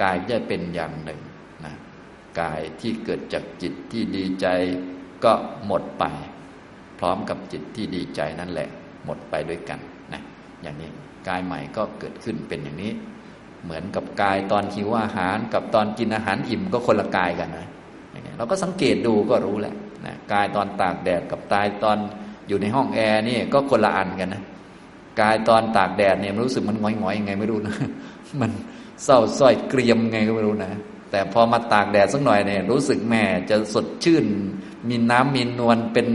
[0.02, 1.22] กายจะเป็นอย่างหนึ่ง
[1.66, 1.74] นะ
[2.40, 4.48] กายที่เกิดจากจิตที่ดีใจ
[5.24, 5.34] ก็
[5.66, 6.04] หมดไป
[7.00, 8.70] พร้อมกับจิตที่ดีใจนั่นแหละ
[9.06, 9.80] หมดไปด้วยกัน
[10.13, 10.22] นะ
[10.63, 10.92] อย่างนี้
[11.28, 12.92] กายใหม่ก็เกิดขึ้นเป็นอย่างนี้
[13.63, 17.68] เหมือนกับกายตอนหิวอาหาร กับตอนกินอาหารอิ่มก็คนละกายกันนะ
[18.38, 19.74] เราก็สังเกตดูก็รู้แหละ
[20.06, 21.98] นะกายตอนตากแดดกับตายตอน
[22.48, 24.44] อยู่ในห้องแอร์นี่ก็คนละอันกันนะ
[25.22, 27.76] กายตอนตากแดดเนี่ยมันรู้สึกมันงอยๆยังไงไม่รู้นะ
[28.42, 28.52] มัน
[29.04, 30.72] เศร้าส้อยเกรียมไงก็ไม่รู้นะ
[31.12, 34.26] แต่พอมาตากแดดสักหน่อยเนี่ยรู้สึกแม่จะสดชื่น
[34.90, 36.08] มีน้ำมีนวลเป็น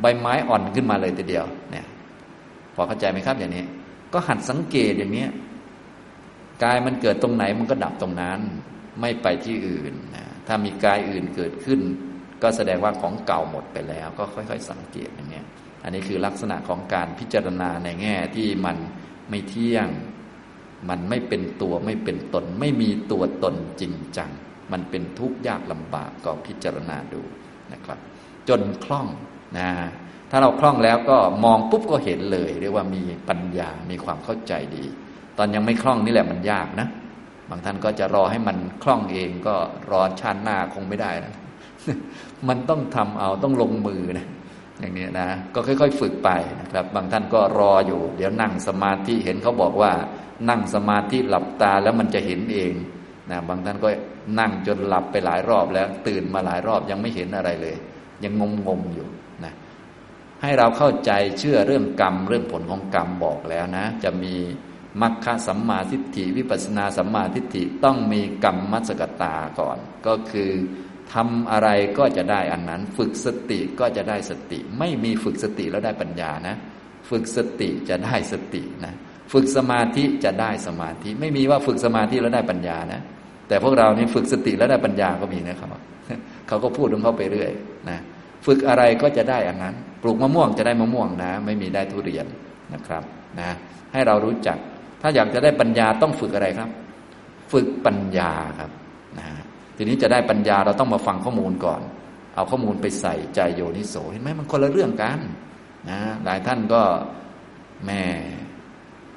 [0.00, 1.86] ใบไม้อ่อนขึ้นมาเลยทีเดียวเนี่ย
[2.74, 3.64] พอเข้าใจไหมครับอย่างนี้
[4.12, 5.26] ก็หัดสังเกตอย่างนี้
[6.64, 8.40] กายมันเกิดตรงไหนมันก็ดับตรงนั้น
[9.00, 11.80] ไม่ไปที่อื่นนะถ้ามีกายอื่นเกิดขึ้น
[12.42, 15.46] ก็แสดงว่าของเก่าหมดไปแล้ว ก็ค่อย ๆ สังเกตอย่างเนี้ย
[15.82, 18.76] อันนี้คือลักษณะของการพิจารณาในแง่ที่มัน
[19.30, 19.88] ไม่เที่ยง
[20.88, 24.30] มันไม่เป็นตัวไม่เป็นตน ไม่มีตัวตนจริงจัง
[24.72, 27.22] มันเป็นทุกข์ยากลำบากก็พิจารณาดู
[27.72, 27.98] นะครับ
[28.48, 29.06] จนคล่อง
[29.58, 29.68] นะ
[30.30, 34.84] ถ้าเราคล่องแล้วก็มองปุ๊บก็เห็นเลย เรียกว่ามีปัญญา มีความเข้าใจดี
[35.38, 36.88] ตอนยังไม่คล่องนี่แหละมันยากนะ
[37.50, 39.54] บางท่านก็จะรอให้มันคล่องเองก็
[39.90, 41.34] รอชาติหน้าคงไม่ได้นะ
[42.48, 44.26] มันต้องทำเอาต้องลงมือนะ
[44.80, 49.92] อย่างนี้นะ ก็ค่อย ๆ ฝึกไปนะครับ บางท่านก็รออยู่ เดี๋ยวนั่งสมาธิ เห็นเขาบอกว่า
[50.48, 52.72] นั่งสมาธิหลับตาแล้วมันจะเห็นเอง
[53.30, 53.88] นะ บางท่านก็
[54.38, 57.76] นั่งจนหลับไปหลายรอบแล้ว ตื่นมาหลายรอบยังไม่เห็นอะไรเลย
[58.24, 59.08] ยังงงงอยู่
[60.42, 64.34] ให้เราเข้าใจเชื่อเรื่องกรรม เรื่องผลของกรรมบอกแล้วนะ จะมี
[65.00, 70.50] มัคคะสัมมาทิฏฐิวิปัสสนาสัมมาทิฏฐิต้องมีกรรมมัสกตาก่อน ก็คือ
[71.14, 76.56] ทำอะไรก็จะได้อันนั้น ฝึกสติก็จะได้สติ ไม่มีฝึกสติแล้วได้ปัญญานะ
[77.10, 78.94] ฝึกสติจะได้สตินะ
[79.32, 83.02] ฝึกสมาธิจะได้สมาธิ ไม่มีว่าฝึกสมาธิแล้วได้ปัญญานะ
[83.48, 85.68] แต่พวกเรานี่ฝึกสติแล้วได้ปัญญาก็มีนะครับ
[86.48, 87.50] เขาก็พูดของเขาไปเรื่อย
[87.88, 87.98] นะ
[88.46, 92.26] ฝึกอะไรก็จะได้อันนั้น ปลูกมะม่วงจะได้มะม่วงนะ ไม่มีได้ทุเรียน
[92.74, 93.02] นะครับ
[93.40, 93.50] นะ
[93.92, 94.58] ให้เรารู้จัก
[95.02, 96.70] ถ้าอยากจะได้ปัญญาต้องฝึกอะไรครับ
[97.52, 98.70] ฝึกปัญญาครับ
[99.18, 99.28] นะ
[99.76, 101.80] ทีนี้จะได้ปัญญาเราต้องมาฟังข้อมูลก่อน
[102.34, 105.20] เอาข้อมูลไปใส่ใจโยนิโสเห็นไหมมันคนละเรื่องกัน
[105.90, 106.82] นะหลายท่านก็
[107.86, 108.02] แม่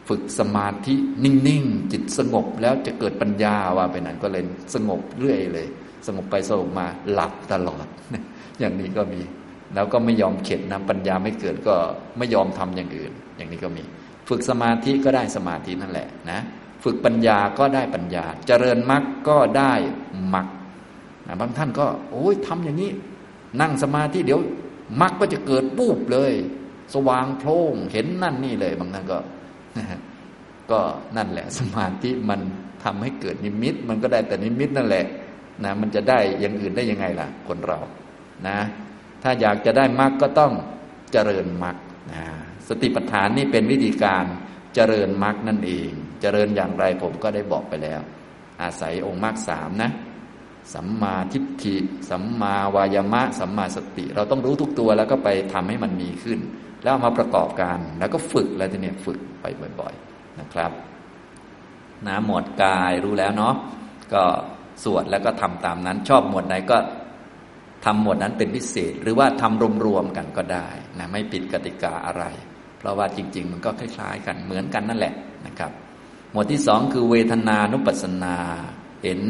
[0.10, 4.44] ฝึกสมาธินิ่งๆจิตสงบแล้วจะเกิดปัญญาว่าเป็นนั้นก็เลย
[4.76, 5.68] สงบเรื่อยเลย
[6.08, 7.86] สงบไปสงบมาหลับตลอด
[8.60, 9.22] อย่างนี้ก็มี
[9.76, 11.76] แล้วก็ไม่ยอมเข็ดนะปัญญาไม่เกิดก็
[12.18, 13.84] ไม่ยอมทำอย่างอื่น อย่างนี้ก็มี
[14.30, 16.40] ฝึกสมาธิก็ได้สมาธินั่นแหละนะ
[16.84, 19.74] ฝึกปัญญาก็ได้ปัญญา เจริญมรรคก็ได้
[20.34, 20.48] มรรค
[21.40, 22.92] บางท่านก็ โอ้ยทำอย่างนี้
[23.62, 24.40] นั่งสมาธิเดี๋ยว
[25.02, 26.34] มรรคก็จะเกิดปูบเลย
[26.94, 29.18] สว่างโพร่งเห็นนั่นนี่เลย บางท่านก็
[30.72, 30.80] ก็
[31.18, 32.40] นั่นแหละ สมาธิมัน
[32.84, 35.06] ทำให้เกิดนิมิต มันก็ได้แต่นิมิตนั่นแหละ
[35.64, 37.80] นะมันจะได้อย่างอื่นได้ยังไงล่ะ คนเรา
[38.48, 38.58] นะ
[39.24, 40.54] ถ้าอยากจะได้มรรคก็ต้อง
[41.12, 41.76] เจริญมรรค
[42.12, 42.24] นะ
[42.68, 44.26] สติปัฏฐานนี่เป็นวิธีการ
[44.76, 48.02] เจริญมรรคนั่นเอง เจริญอย่างไรผมก็ได้บอกไปแล้ว
[48.62, 49.92] อาศัยองค์มรรคสามนะ
[50.74, 51.76] สัมมาทิฏฐิ
[52.10, 56.40] สัมมาวายามะ สัมมาสติ เราต้องรู้ทุกตัวแล้วก็ไปทำให้มันมีขึ้น
[56.84, 59.46] แล้วมาประกอบกันแล้วก็ฝึกแล้วทีนี้ฝึกไป
[59.80, 60.72] บ่อย ๆนะครับ
[62.08, 63.56] นะหมวดกายรู้แล้วเนาะ
[64.14, 64.24] ก็
[64.84, 66.78] สวดแล้วก็ทำตามนั้น ชอบหมวดไหนก็
[67.86, 70.68] ทำหมวดนั้นเป็นพิเศษ หรือว่าทำรวมๆกันก็ได้
[71.00, 72.24] นะไม่ปิดกติกาอะไร
[72.78, 75.14] เพราะว่าจริง ๆ มันก็คล้าย ๆ กันเหมือนกันนั่นแหละ
[75.46, 75.72] นะครับ
[76.32, 78.36] หมวดที่สองคือเวทนานุปัสสนา
[79.04, 79.22] เห็น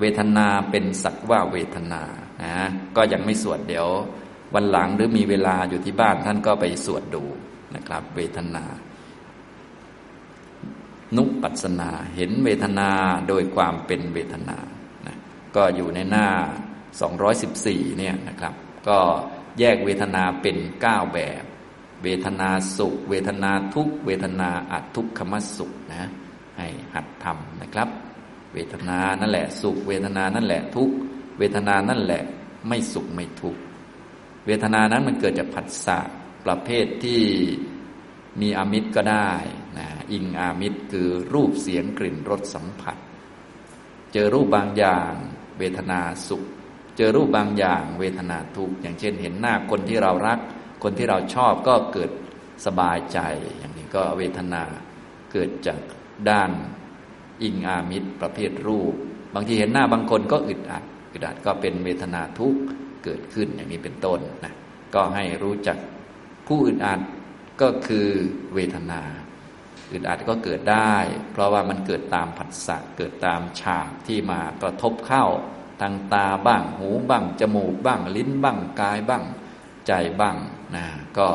[0.00, 2.02] เวทนาเป็นสักว่าเวทนา
[2.42, 2.54] นะ
[2.96, 3.88] ก็ยังไม่สวดเดี๋ยว
[4.54, 7.24] วันหลังหรือมีเวลาอยู่ที่บ้านท่านก็ไปสวดดู
[7.74, 8.64] นะครับ เวทนา
[11.16, 12.90] นุปัสสนา เห็นเวทนา
[13.28, 14.58] โดยความเป็นเวทนา
[15.06, 15.16] นะ
[15.56, 16.26] ก็อยู่ในหน้า
[17.04, 18.54] 214เนี่ยนะครับ
[18.88, 18.98] ก็
[19.58, 20.56] แยกเวทนาเป็น
[20.86, 21.44] 9 แบบ
[22.02, 26.04] เวทนาสุข เวทนาทุกเวทนาอัทุกขมสุขนะ
[26.58, 27.88] ให้หัดทำนะครับ
[28.52, 30.90] เวทนานั่นแหละสุข เวทนานั่นแหละทุก
[31.38, 32.22] เวทนานั่นแหละ
[32.68, 33.56] ไม่สุขไม่ทุก
[34.46, 35.98] เวทนานั้นมันเกิดจากผัสสะ
[36.46, 37.22] ประเภทที่
[38.40, 39.32] มีอามิตรก็ได้
[39.78, 42.96] นะอิงอามิตรคือรูปเสียงกลิ่นรสสัมผัส
[44.12, 45.12] เจอรูปบางอย่าง
[45.58, 46.44] เวทนาสุข
[46.96, 50.38] เจอรูปบางอย่างเวทนาทุกข์อย่างเช่น เห็นหน้าคนที่เรารัก
[50.82, 52.10] คนที่เราชอบก็เกิด
[52.66, 53.18] สบายใจ
[53.58, 54.62] อย่างนี้ก็เวทนา
[55.32, 55.80] เกิดจาก
[56.30, 56.50] ด้าน
[57.42, 58.94] อิงอามิตรประเภทรูป
[59.34, 62.60] บางทีเห็นหน้าบางคนก็อึดอัดอึดอัดก็เป็นเวทนาทุกข์
[63.04, 64.54] เกิดขึ้นอย่างนี้เป็นต้นนะ
[64.94, 65.78] ก็ให้รู้จัก
[66.46, 67.00] ผู้อึดอัด
[67.62, 68.08] ก็คือ
[68.54, 69.00] เวทนา
[69.92, 70.94] อึดอัดก็เกิดได้
[71.32, 75.24] เพราะว่ามันเกิดตามผัสสะเกิดตามฉากที่มากระทบเข้า
[75.80, 79.24] ทางตาบ้าง หูบ้าง จมูกบ้าง ลิ้นบ้าง กายบ้าง
[79.86, 80.36] ใจบ้าง
[80.74, 80.84] นะ
[81.18, 81.28] ก็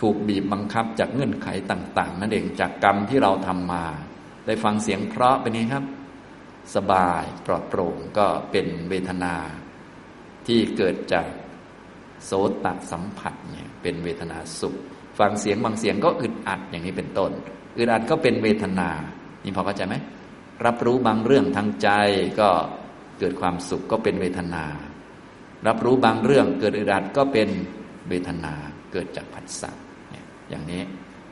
[0.00, 3.84] ถูกบีบบังคับจากเงื่อนไขต่าง ๆ นั่นเองจากกรรมที่เราทำมา
[4.46, 5.84] ได้ฟังเสียงเพราะเป็นไงครับ
[6.74, 9.34] สบายปลอดโปร่งก็เป็นเวทนา
[10.46, 11.26] ที่เกิดจาก
[12.24, 12.30] โส
[12.64, 14.74] ตสัมผัสเนี่ยเป็นเวทนาสุข
[15.18, 17.30] ฟังเสียงบางเสียงก็อึดอัดอย่างนี้เป็นต้น
[17.78, 18.90] อึดอัดก็เป็นเวทนา
[19.44, 19.94] นี่พอเข้าใจไหม
[20.64, 21.88] รับรู้บางเรื่องทางใจ
[22.40, 22.48] ก็
[23.18, 24.64] เกิดความสุขก็เป็นเวทนา
[25.66, 27.48] รับรู้บางเรื่องเกิดอึดอัดก็เป็น
[28.08, 28.54] เวทนา
[28.92, 29.70] เกิดจากผัสสะ
[30.48, 30.82] อย่างนี้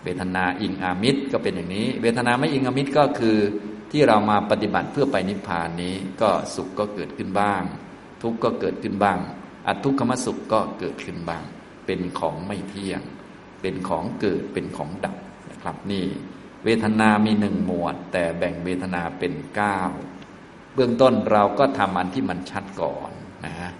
[0.04, 3.38] เวทนาอิงอามิตรก็เป็นอย่างนี้ เวทนาไม่อิงอามิตรก็คือ
[3.90, 7.62] ที่เรามาปฏิบัติเพื่อไปนิพพานนี้ ก็สุขก็เกิดขึ้นบ้าง
[8.22, 9.18] ทุกข์ก็เกิดขึ้นบ้าง
[9.66, 11.42] อัทุกขมสุขก็เกิดขึ้นบ้าง
[11.86, 13.02] เป็นของไม่เที่ยง
[13.60, 15.16] เป็นของเกิดเป็นของดับ
[15.50, 16.06] นะครับนี่
[16.64, 19.78] เวทนามีหนึ่งหมวด แต่แบ่งเวทนาเป็นเก้า
[20.76, 23.10] เบื้องต้นเราก็ทำอันที่มันชัดก่อน
[23.46, 23.70] นะฮะ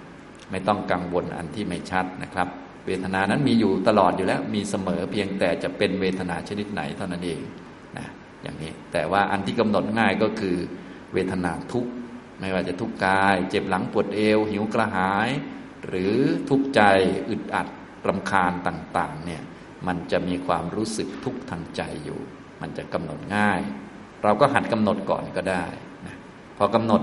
[0.51, 2.49] ไม่ต้องกังวลอันที่ไม่ชัดนะครับ
[2.87, 7.41] เวทนานั้นมีอยู่ตลอดอยู่แล้ว มีเสมอเพียงแต่จะเป็นเวทนาชนิดไหนเท่านั้นเอง
[7.97, 8.07] นะ
[8.43, 10.57] อย่างนี้แต่ว่าอันที่กำหนดง่ายก็คือ
[11.13, 11.87] เวทนาทุก
[12.41, 15.29] ไม่ว่าจะทุกกาย เจ็บหลังปวดเอว หิวกระหาย
[15.87, 16.15] หรือ
[16.49, 16.83] ทุกข์ใจ
[17.29, 17.69] อึดอัด
[18.09, 19.43] รำคาญต่างๆเนี่ย
[19.87, 22.21] มันจะมีความรู้สึกทุกข์ทางใจอยู่
[22.61, 23.61] มันจะกำหนดง่าย
[24.23, 25.65] เราก็หัดกำหนดก่อนก็ได้
[26.57, 27.03] พอกำหนด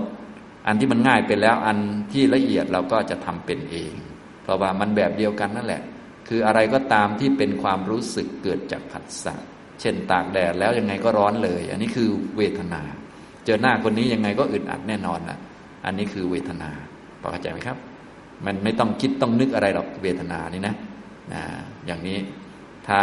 [0.66, 1.78] อันที่มันง่ายไปแล้วอัน
[2.12, 3.94] ที่ละเอียดเราก็จะทำเป็นเอง
[4.42, 5.82] เพราะว่ามันแบบเดียวกันนั่นแหละ
[6.28, 9.34] คืออะไรก็ตามที่เป็นความรู้สึกเกิดจากผัสสะ
[9.80, 12.82] เช่นตากแดดแล้วยังไงก็ร้อนเลย อันนี้คือเวทนา
[13.44, 15.38] เจอหน้าคนนี้ยังไงก็อึดอัดแน่นอนนะ
[15.84, 16.70] อันนี้คือเวทนา
[17.20, 17.78] พอเข้าใจไหมครับ
[18.46, 20.74] มันไม่ต้องคิดต้องนึกอะไรหรอกเวทนานี่นะ
[21.32, 21.42] นะ
[21.86, 22.18] อย่างนี้
[22.88, 23.00] ถ้า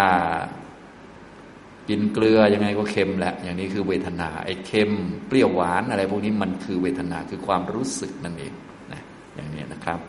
[1.91, 4.91] กินเกลือยังไงก็เค็มแหละอย่างนี้คือเวทนาไอ้เค็ม
[5.27, 8.53] เปรี้ยวหวานอะไรพวกนี้มันคือเวทนาคือความรู้สึกนั่นเอง
[8.91, 9.01] นะ
[9.35, 9.99] อย่างนี้นะครับ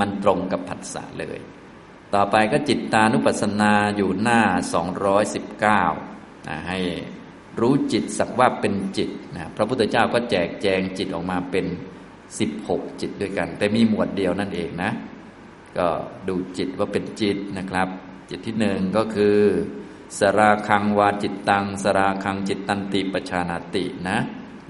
[0.00, 1.38] มันตรงกับผัสสะเลย
[2.14, 4.40] ต่อไปก็จิตตานุปัสสนาอยู่หน้า
[5.64, 6.78] 219นะให้
[7.60, 11.66] รู้จิตสักว่าเป็นจิตนะพระพุทธเจ้าก็แจกแจงจิตออกมาเป็น
[12.32, 14.90] 16 จิตด้วยกัน แต่มีหมวดเดียวนั่นเองนะ
[15.78, 15.88] ก็
[16.28, 17.88] ดูจิตว่าเป็นจิตนะครับ
[18.30, 19.36] จิตที่หนึ่งก็คือ
[20.18, 24.18] สราคังวาจิตตัง สราคังจิตตันติปชานาตินะ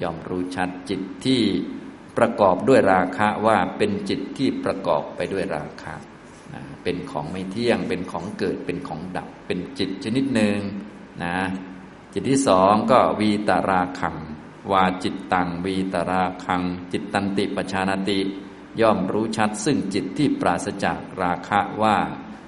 [0.03, 1.43] ยอมรู้ชัดจิตที่
[2.17, 5.95] ประกอบด้วยราคะว่าเป็นจิตที่ประกอบไปด้วยราคะ
[6.55, 10.59] นะเป็นของไม่เที่ยง เป็นของเกิดเป็นของดับ เป็นจิตชนิดหนึ่ง
[11.23, 11.37] นะ
[12.13, 14.17] จิตที่สองก็วีตาราคัง
[14.73, 18.21] วาจิตตังวีตาราคัง จิตตันติปชานาติ
[18.81, 21.97] ย่อมรู้ชัด ซึ่งจิตที่ปราศจากราคะว่า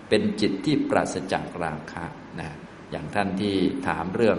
[0.09, 2.05] เป็นจิตที่ปราศจากราคะ
[2.41, 2.51] นะ
[2.91, 3.55] อย่างท่านที่
[3.87, 4.39] ถามเรื่อง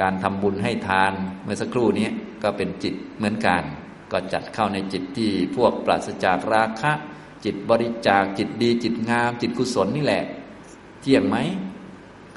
[0.00, 1.12] การทำบุญให้ทาน
[1.44, 2.08] เมื่อสักครู่นี้
[2.42, 3.62] ก็เป็นจิตเหมือนกัน
[4.12, 6.92] ก็จัดเข้าในจิตที่พวกปราศจากราคะ
[7.44, 10.24] จิตบริจาคจิตดี จิตงาม จิตกุศลนี่แหละ
[11.00, 11.36] เที่ยงไหม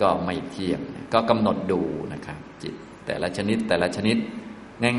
[0.02, 0.80] ก็ไม่เที่ยง
[1.14, 1.82] ก็กำหนดดู
[2.14, 2.74] นะครับ จิต
[3.06, 4.18] แต่ละชนิดแต่ละชนิด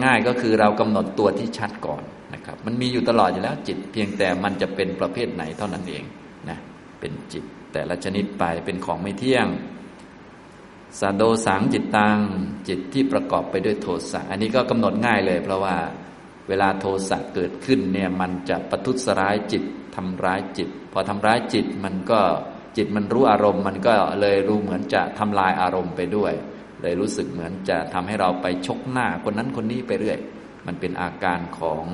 [0.04, 2.02] ง่าย ๆ ก็คือเรากำหนดตัวที่ชัดก่อน
[2.34, 6.04] นะครับ มันมีอยู่ตลอดอยู่แล้วจิตเพียงแต่มันจะเป็นประเภทไหนเท่านั้นเอง
[6.48, 6.58] นะ
[7.00, 9.46] เป็นจิตแต่ละชนิดไปเป็นของไม่เที่ยง
[11.00, 12.18] สาโดสังจิตตัง
[12.68, 15.76] จิตที่ประกอบไปด้วยโทสะอันนี้ก็กำหนดง่ายเลย เพราะว่า
[16.48, 19.62] เวลาโทสะเกิดขึ้นเนี่ยมันจะประทุษร้ายจิต
[19.96, 22.20] ทำร้ายจิต พอทำร้ายจิตมันก็
[22.76, 26.32] จิตมันรู้อารมณ์ มันก็เลยรู้เหมือนจะทำลายอารมณ์ไปด้วย
[26.82, 30.18] เลยรู้สึกเหมือนจะทำให้เราไปชกหน้าคนนั้นคนนี้ไปเรื่อย
[30.66, 31.84] มันเป็นอาการของ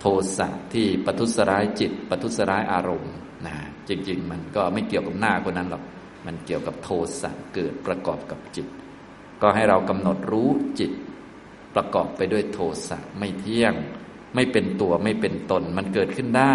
[0.00, 0.04] โท
[0.36, 3.12] สะที่ประทุษร้ายจิตประทุษร้ายอารมณ์
[3.46, 3.56] นะ
[3.88, 5.82] จริง ๆ มันก็ไม่เกี่ยวกับหน้าคนนั้นหรอก
[6.26, 6.88] มันเกี่ยวกับโท
[7.20, 8.66] สะเกิดประกอบกับจิต
[9.42, 10.48] ก็ให้เรากำหนดรู้
[10.80, 10.92] จิต
[11.74, 13.74] ประกอบไปด้วยโทสะไม่เที่ยง
[14.34, 16.54] ไม่เป็นตัวไม่เป็นตน มันเกิดขึ้นได้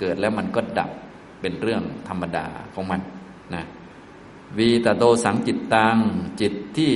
[0.00, 0.90] เกิดแล้วมันก็ดับ
[1.40, 3.00] เป็นเรื่องธรรมดาของมัน
[3.54, 3.64] นะ
[4.58, 5.98] วีตโตสังจิตตัง
[6.40, 6.92] จิตที่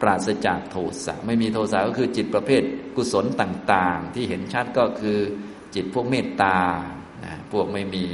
[0.00, 2.62] ปราศจากโทสะไม่มีโทสะก็คือจิตประเภท
[2.96, 5.18] กุศลต่างๆ ที่เห็นชัดก็คือ
[5.74, 6.58] จิตพวกเมตตา
[7.24, 8.04] นะพวกไม่มี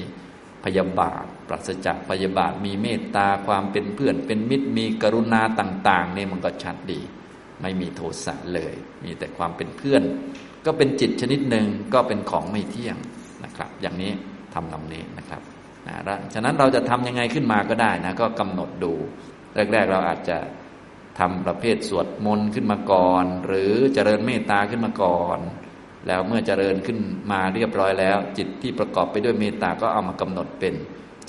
[0.64, 7.00] พยาบาท ปราศจากพยาบาทมีเมตตาความเป็นเพื่อนเป็นมิตรมีกรุณาต่าง ๆ เนี่ยมันก็ชัดดี
[7.62, 10.02] ไม่มีโทสะเลย มีแต่ความเป็นเพื่อน
[10.66, 12.96] ก็เป็นจิตชนิดหนึ่งก็เป็นของไม่เที่ยง
[13.44, 14.12] นะครับ อย่างนี้
[14.54, 15.42] ทำนำนี้นะครับ
[15.86, 18.92] นะฉะนั้นเราจะทำยังไงขึ้นมาก็ได้นะก็กำหนดดู
[19.54, 20.38] แรก ๆ เราอาจจะ
[21.18, 25.38] ทำประเภทสวดมนต์ขึ้นมาก่อน หรือเจริญเมตตาขึ้นมาก่อน
[26.06, 26.98] แล้วเมื่อเจริญขึ้น
[27.32, 30.74] มาเรียบร้อยแล้ว จิตที่ประกอบไปด้วยเมตตาก็เอามากำหนดเป็น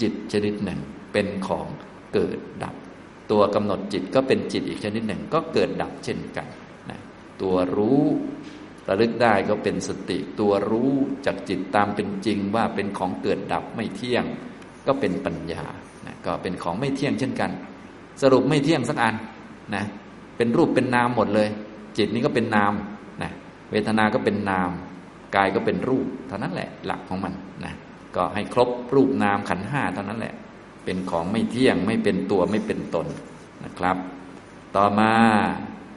[0.02, 0.80] จิตชนิดหนึ่ง
[1.14, 1.68] เป็นของ
[2.14, 2.76] เกิดดับ
[3.32, 6.48] ตัวกำหนดจิตก็เป็นจิตอีกชนิดหนึ่ง ก็เกิดดับเช่นกัน
[6.90, 7.00] นะ
[7.42, 8.02] ตัวรู้
[8.88, 10.92] ระลึกได้ก็เป็นสติ ตัวรู้
[11.26, 14.26] จากจิตตามเป็นจริงว่าเป็นของเกิดดับไม่เที่ยง
[14.88, 15.64] ก็เป็นปัญญา
[16.06, 17.52] นะก็เป็นของไม่เที่ยงเช่นกัน
[18.22, 19.16] สรุปไม่เที่ยงสักอัน
[19.76, 19.86] นะ
[20.38, 21.50] เป็นรูปเป็นนามหมดเลย
[21.98, 22.74] จิตนี้ก็เป็นนาม
[23.72, 24.70] เวทนาก็เป็นนาม
[25.36, 27.34] กายก็เป็นรูปเท่านั้นแหละหลักของมัน
[27.66, 27.74] นะ
[28.16, 30.36] ก็ให้ครบรูปนามขันห้าเท่านั้นแหละ
[30.86, 33.08] เป็นของไม่เที่ยงไม่เป็นตัวไม่เป็นตน
[33.64, 33.98] นะครับ
[34.76, 35.14] ต่อมา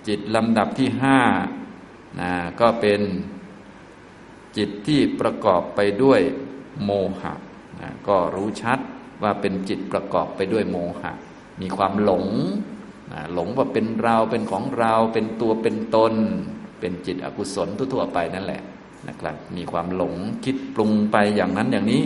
[0.09, 1.18] จิตลำดับที่ห้า
[2.20, 3.01] นะก็เป็น
[4.57, 6.20] จิตที่ประกอบไปด้วย
[6.85, 7.35] โมหะ
[7.81, 8.79] นะก็รู้ชัด
[9.22, 11.12] ว่าเป็นจิตประกอบไปด้วยโมหะ
[11.61, 12.27] มีความหลง
[13.12, 16.14] นะหลงว่าเป็นเราเป็นของเราเป็นตัวเป็นตน
[16.81, 18.62] เป็นจิตอกุศลทั่วๆไปนั่นแหละ
[19.08, 22.02] นะครับ มีความหลงคิดปรุงไปอย่างนั้นอย่างนี้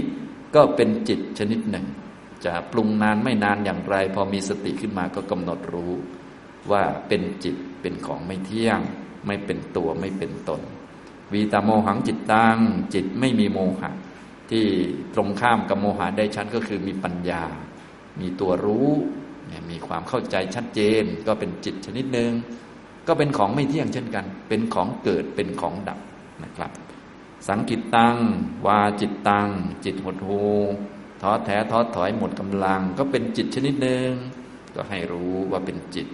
[0.54, 1.86] ก็เป็นจิตชนิดหนึ่ง
[2.44, 5.92] จะปรุงนานไม่นานอย่างไร พอมีสติขึ้นมาก็กำหนดรู้
[6.70, 8.80] ว่าเป็นจิตเป็นของไม่เที่ยง
[9.26, 10.60] ไม่เป็นตัวไม่เป็นตน
[11.32, 12.58] วีตาโมหังจิตตัง
[12.94, 13.90] จิตไม่มีโมหะ
[14.50, 14.64] ที่
[15.14, 17.42] ตรงข้ามกับโมหะได้ชัดก็คือมีปัญญา
[18.20, 18.88] มีตัวรู้
[19.70, 22.32] มีความเข้าใจชัดเจน ก็เป็นจิตชนิดหนึ่ง
[23.06, 25.98] ก็เป็นของไม่เที่ยงเช่นกัน เป็นของเกิดเป็นของดับ
[26.44, 26.70] นะครับ
[27.48, 28.16] สังกิตตัง
[28.66, 29.48] วาจิตตัง
[29.84, 30.44] จิตหดหู
[31.22, 34.10] ท้อแท้ท้อถอยหมดกำลัง ก็เป็นจิตชนิดหนึ่ง
[34.74, 36.06] ก็ให้รู้ว่าเป็นจิต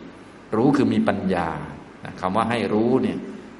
[0.57, 1.49] รู้คือมีปัญญา
[2.21, 3.19] คำว่าให้รู้เนี่ย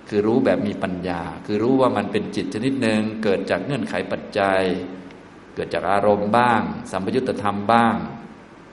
[0.09, 4.61] คือรู้แบบมีปัญญา คือรู้ว่ามันเป็นจิตชนิดหนึ่งเกิดจากเงื่อนไขปัจจัย
[5.55, 7.95] เกิดจากอารมณ์บ้าง สัมปยุตธรรมบ้าง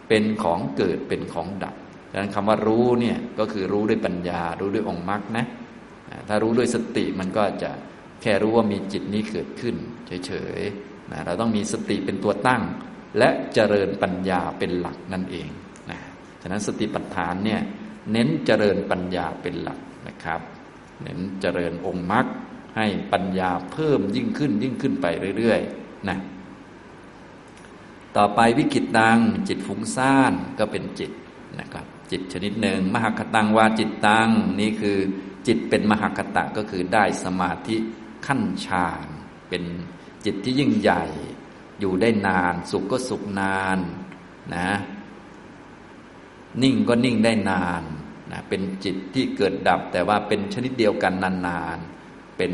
[0.07, 1.75] เป็นของเกิดเป็นของดับ
[2.11, 5.45] ดังนั้นคำว่ารู้เนี่ยก็คือรู้ด้วยปัญญา รู้ด้วยองค์มรรคนะ
[6.27, 7.71] ถ้ารู้ด้วยสติมันก็จะ
[8.21, 9.75] แค่รู้ว่ามีจิตนี้เกิดขึ้น
[10.27, 12.63] เฉยๆนะเราต้องมีสติเป็นตัวตั้ง
[13.17, 15.49] และเจริญปัญญาเป็นหลักนั่นเอง
[15.91, 15.99] นะ
[16.41, 17.61] ฉะนั้นสติปัฏฐานเนี่ย
[18.11, 20.41] เน้นเจริญปัญญาเป็นหลักนะครับ
[21.03, 22.25] เน้นเจริญองค์มรรค
[22.77, 25.05] ให้ปัญญาเพิ่มยิ่งขึ้นยิ่งขึ้นไป
[25.37, 26.17] เรื่อยๆนะ
[28.17, 31.11] ต่อไปวิกิตตังจิตฟุ้งซ่านก็เป็นจิต
[31.59, 34.29] นะครับจิตชนิดหนึ่ง มหคตังวาจิตตัง
[34.59, 34.97] นี่คือ
[35.47, 37.77] จิตเป็นมหคตะก็คือได้สมาธิ
[38.25, 39.07] ขั้นฌาน
[39.49, 39.63] เป็น
[40.25, 41.03] จิตที่ยิ่งใหญ่
[41.79, 43.79] อยู่ได้นาน สุขก็สุขนาน
[44.55, 44.69] นะ
[46.63, 47.83] นิ่งก็นิ่งได้นาน
[48.31, 51.13] นะเป็นจิตที่เกิดดับ แต่ว่าเป็นชนิดเดียวกัน
[51.47, 52.53] นานๆ เป็น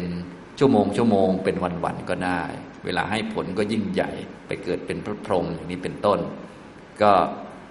[0.59, 2.41] ชั่วโมงชั่วโมง เป็นวันๆก็ได้
[2.85, 4.11] เวลาให้ผลก็ยิ่งใหญ่
[4.47, 6.19] ไปเกิดเป็นพระพรหมอย่างนี้เป็นต้น
[7.01, 7.11] ก็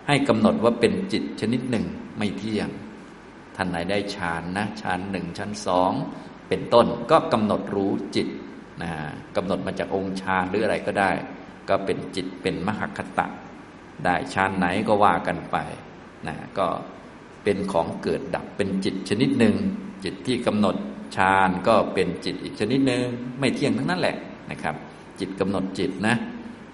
[0.06, 1.84] ให้กำหนดว่าเป็นจิตชนิดหนึ่ง
[2.18, 2.68] ไม่เที่ยง
[3.56, 5.92] ท่านไหนได้ฌานนะฌานหนึ่งชั้นสอง
[6.48, 8.28] เป็นต้น ก็กำหนดรู้จิต
[8.82, 8.90] นะ
[9.36, 11.10] กำหนดมาจากองค์ฌานหรืออะไรก็ได้
[11.68, 13.26] ก็เป็นจิตเป็นมหคตะ
[14.04, 15.56] ได้ฌานไหนก็ว่ากันไป
[16.26, 16.66] นะก็
[17.44, 19.56] เป็นของเกิดดับเป็นจิตชนิดหนึ่ง
[20.04, 20.76] จิตที่กำหนด
[21.16, 23.04] ฌานก็เป็นจิตอีกชนิดหนึ่ง
[23.40, 24.16] ไม่เที่ยงทั้งนั้นแหละ
[24.50, 24.74] นะครับ
[25.20, 26.16] จิตกำหนดจิตนะ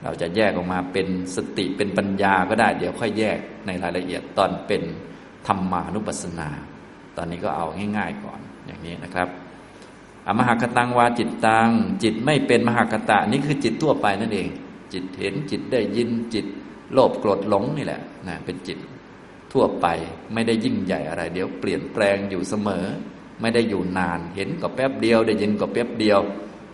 [0.03, 4.83] เราจะแยกออกมาเป็นสติเป็นปัญญาก็ได้ เดี๋ยวค่อยแยกในรายละเอียดตอนเป็น
[5.47, 6.49] ธรรมานุปัสสนา
[7.17, 9.29] ตอนนี้ก็เอาง่ายๆก่อนอย่างนี้นะครับ
[10.27, 11.69] อมหคตังวาจิตตัง
[12.03, 14.49] จิตไม่เป็นมหคตะนี่คือจิตทั่วไปนั่นเอง
[14.93, 16.47] จิตเห็นจิตได้ยินจิต
[16.93, 18.79] โลภโกรธหลงนี่แหละนะเป็นจิต
[19.53, 19.87] ทั่วไป
[20.33, 22.85] ไม่ได้ยิ่งใหญ่อะไร เดี๋ยวเปลี่ยนแปลงอยู่เสมอ
[23.41, 26.21] ไม่ได้อยู่นาน เห็นก็แป๊บเดียว ได้ยินก็แป๊บเดียว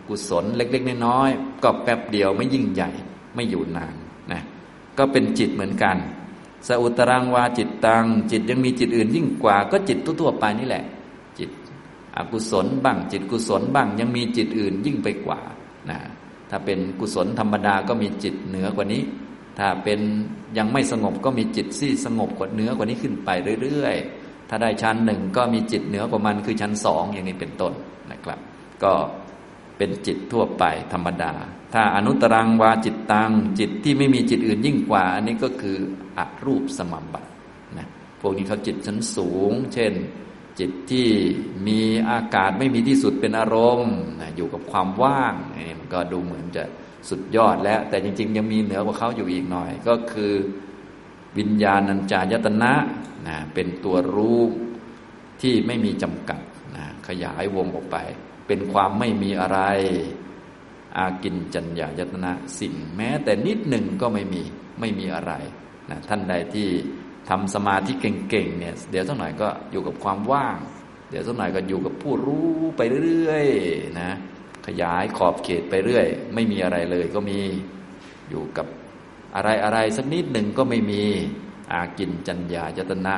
[0.08, 2.90] กุศลเล็ก ๆ น้อยๆก็แป๊บเดียวไม่ยิ่งใหญ่
[3.34, 3.94] ไม่อยู่นาน
[4.32, 4.42] นะ
[4.98, 5.96] ก็เป็นจิตเหมือนกัน
[6.66, 10.84] สอุตรังวาจิตตังจิตยังมีจิตอื่นยิ่งกว่าก็จิตทั่วๆไปนี่แหละ
[12.18, 15.40] อกุศลบ้างจิตกุศลบ้าง ยังมีจิตอื่นยิ่งไปกว่า
[15.90, 15.98] นะ
[16.50, 19.02] ถ้าเป็นกุศลธรรมดาก็มีจิตเหนือกว่านี้
[19.58, 20.00] ถ้าเป็น
[20.58, 23.30] ยังไม่สงบก็มีจิตที่สงบกว่าเนื้อกว่านี้ขึ้นไป
[23.62, 27.72] เรื่อยๆ ถ้าได้ชั้นหนึ่งก็มีจิตเหนือกว่ามันคือชั้นสองอย่างนี้เป็นต้น
[28.10, 28.38] นะครับ
[28.82, 28.92] ก็
[29.76, 31.32] เป็นจิตทั่วไปธรรมดา
[31.74, 35.78] ถ้าอนุตรังวาจิตตังจิตที่ไม่มีจิตอื่นยิ่งกว่า อันนี้ก็คือ
[36.18, 37.28] อรูปสมัมบัติ
[37.78, 37.88] นะ
[38.20, 39.92] พวกนี้เขาจิตชั้นสูง เช่น
[40.58, 41.08] จิตที่
[41.66, 43.94] มีอากาศไม่มีที่สุดเป็นอารมณ์
[44.36, 46.64] อยู่กับความว่างนี่มันก็ดูเหมือนจะ
[47.08, 50.32] สุดยอดแล้ว แต่จริง ๆ ยังมีเหนือกว่าเขาอยู่อีกหน่อย ก็คือ
[51.38, 52.72] วิญญาณัญจายตนะ
[53.26, 54.40] นะเป็นตัวรู้
[55.42, 56.40] ที่ไม่มีจำกัด
[56.76, 57.96] นะขยายวงออกไป
[58.46, 59.60] เป็นความไม่มีอะไร
[60.96, 64.42] อากินจัญญายตนะสิ่งแม้แต่นิดหนึ่งก็ไม่มี
[64.80, 65.32] ไม่มีอะไร
[65.90, 66.68] นะท่านใดที่
[67.28, 70.58] ทำสมาธิเก่งๆเนี่ย เดี๋ยวสักหน่อยก็อยู่กับความว่าง
[71.10, 74.10] เดี๋ยวสักหน่อยก็อยู่กับผู้รู้ไปเรื่อยๆนะ
[74.66, 77.38] ขยายขอบเขตไปเรื่อย ไม่มีอะไรเลยก็มี
[78.30, 78.66] อยู่กับ
[79.36, 81.04] อะไรอะไรสักนิดหนึ่งก็ไม่มี
[81.72, 83.14] อากินจัญญาจตนะ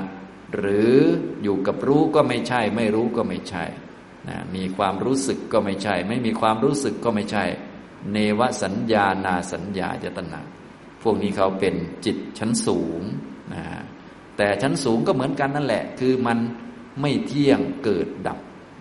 [0.56, 0.94] หรือ
[1.42, 3.64] อยู่กับรู้ก็ไม่ใช่ ไม่รู้ก็ไม่ใช่
[4.28, 7.44] นะมีความรู้สึกก็ไม่ใช่ ไม่มีความรู้สึกก็ไม่ใช่
[8.12, 10.40] เนวสัญญานาสัญญาจตนะ
[11.02, 13.00] พวกนี้เขาเป็นจิตชั้นสูง
[13.54, 13.62] นะ
[14.38, 16.38] แต่ชั้นสูงก็เหมือนกันนั่นแหละ คือมัน
[17.00, 18.38] ไม่เที่ยงเกิดดับ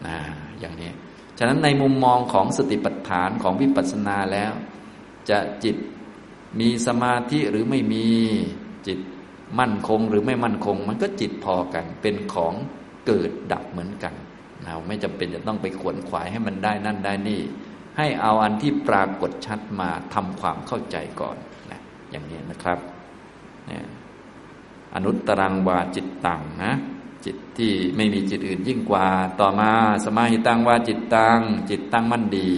[0.08, 0.18] นะ
[0.60, 0.92] อย่างนี้
[1.38, 4.54] ฉะนั้นในมุมมองของสติปัฏฐานของวิปัสสนาแล้ว
[5.30, 5.78] จะจิต
[6.60, 8.08] มีสมาธิหรือไม่มี
[8.88, 9.00] จิต
[9.60, 12.54] มั่นคงหรือไม่มั่นคง มันก็จิตพอกันเป็นของ
[13.08, 14.14] เกิดดับเหมือนกัน
[14.66, 17.42] เราไม่จำเป็นจะต้องไปขวนขวายให้มันได้นั่นได้นี่
[17.98, 21.38] ให้เอาอันที่ปรากฏชัดมาทำความเข้าใจก่อน
[21.72, 22.80] นะอย่างนี้นะครับ
[23.68, 23.86] เนี่ย
[24.96, 26.74] อนุตตรังวาจิตตังนะ
[27.26, 29.08] จิตที่ไม่มีจิตอื่นยิ่งกว่า
[29.40, 29.72] ต่อมา
[30.06, 31.40] สมาหิตังวาจิตตัง
[31.70, 32.52] จิตตั้งมั่นดี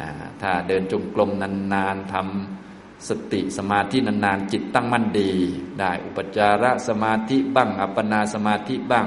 [0.00, 0.10] นะ
[0.40, 5.30] ถ้าเดินจงกรมนานๆทำสติสมาธินานๆ จิตตั้งมั่นดี
[5.78, 9.06] ได้อุปจารสมาธิบ้าง อัปปนาสมาธิบ้าง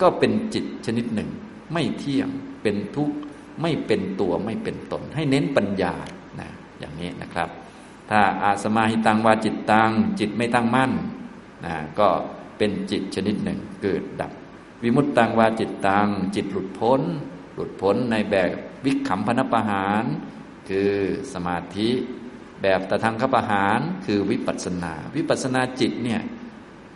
[0.00, 1.30] ก็เป็นจิตชนิดหนึ่ง
[1.72, 2.28] ไม่เที่ยง
[2.62, 3.16] เป็นทุกข์
[3.62, 5.94] ไม่เป็นตัวไม่เป็นตน ให้เน้นปัญญา
[6.40, 6.48] นะ
[6.78, 7.48] อย่างนี้นะครับ
[8.10, 9.90] ถ้าอาสมาหิตังวาจิตตัง
[10.20, 10.92] จิตไม่ตั้งมั่น
[11.66, 12.08] นะก็
[12.58, 14.32] เป็นจิตชนิดหนึ่งเกิดดับ
[14.82, 17.00] วิมุตตังวาจิตตังจิตหลุดพ้น
[17.54, 18.50] หลุดพ้นในแบบ
[18.84, 20.04] วิขำพนปะหาร
[20.68, 20.90] คือ
[21.32, 21.90] สมาธิ
[22.62, 26.20] แบบตะทางขปะหาร คือวิปัสนา วิปัสนาจิตเนี่ย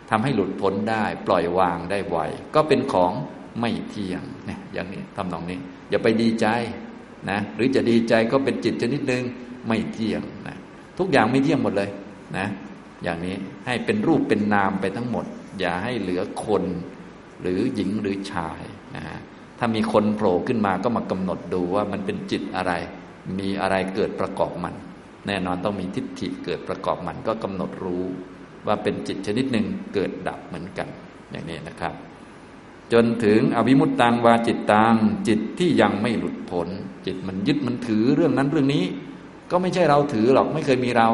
[0.09, 2.17] ทำให้หลุดพ้นได้ ปล่อยวางได้ไว
[2.55, 3.11] ก็เป็นของ
[3.59, 5.59] ไม่เที่ยงเนี่ยอย่างนี้ทำนองนี้
[5.89, 6.47] อย่าไปดีใจ
[7.29, 9.23] นะหรือจะดีใจก็เป็นจิตชนิดหนึ่ง
[9.67, 10.57] ไม่เที่ยงนะ
[10.99, 11.89] ทุกอย่างไม่เที่ยงหมดเลย
[12.37, 12.47] นะ
[13.03, 13.35] อย่างนี้
[13.65, 15.25] ให้เป็นรูปเป็นนามไปทั้งหมด
[15.59, 16.63] อย่าให้เหลือคน
[17.41, 18.61] หรือหญิงหรือชาย
[18.95, 19.19] นะฮะ
[19.59, 22.73] ถ้ามีคนโผล่ขึ้นมาก็มากำหนดดูว่ามันเป็นจิตอะไร
[23.39, 24.75] มีอะไรเกิดประกอบมัน
[25.27, 28.03] แน่นอนต้องมีทิฏฐิเกิดประกอบมันก็กำหนดรู้
[28.67, 30.87] ว่าเป็นจิตชนิดหนึ่งเกิดดับเหมือนกัน
[31.31, 31.93] อย่างนี้นะครับ
[32.93, 34.95] จนถึงอวิมุตตังวาจิตตัง
[35.27, 36.67] จิตที่ยังไม่หลุดพ้น
[37.05, 38.83] จิตมันยึดมันถือเรื่องนั้นเรื่องนี้
[39.51, 41.07] ก็ไม่ใช่เราถือหรอกไม่เคยมีเรา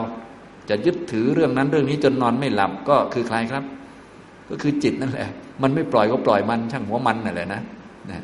[0.69, 3.63] จะยึดถือเรื่องนั้นเรื่องนี้จนนอนไม่หลับก็คือใครครับ
[4.49, 5.29] ก็คือจิตนั่นแหละ
[5.61, 7.61] มันไม่ปล่อยก็ปล่อยมันช่างหัวมันนั่นแหละนะ
[8.11, 8.21] นะ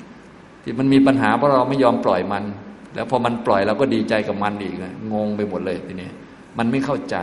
[0.63, 2.43] ที่มันมีปัญหาเพราะเราไม่ยอมปล่อยมัน
[2.95, 4.73] แล้วพอมันปล่อยเราก็ดีใจกับมันอีก
[5.13, 6.09] งงไปหมดเลยทีนี้
[6.57, 7.15] มันไม่เข้าใจ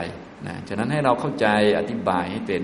[0.47, 1.47] นะฉะนั้นให้เราเข้าใจ
[1.79, 2.63] อธิบายให้เป็น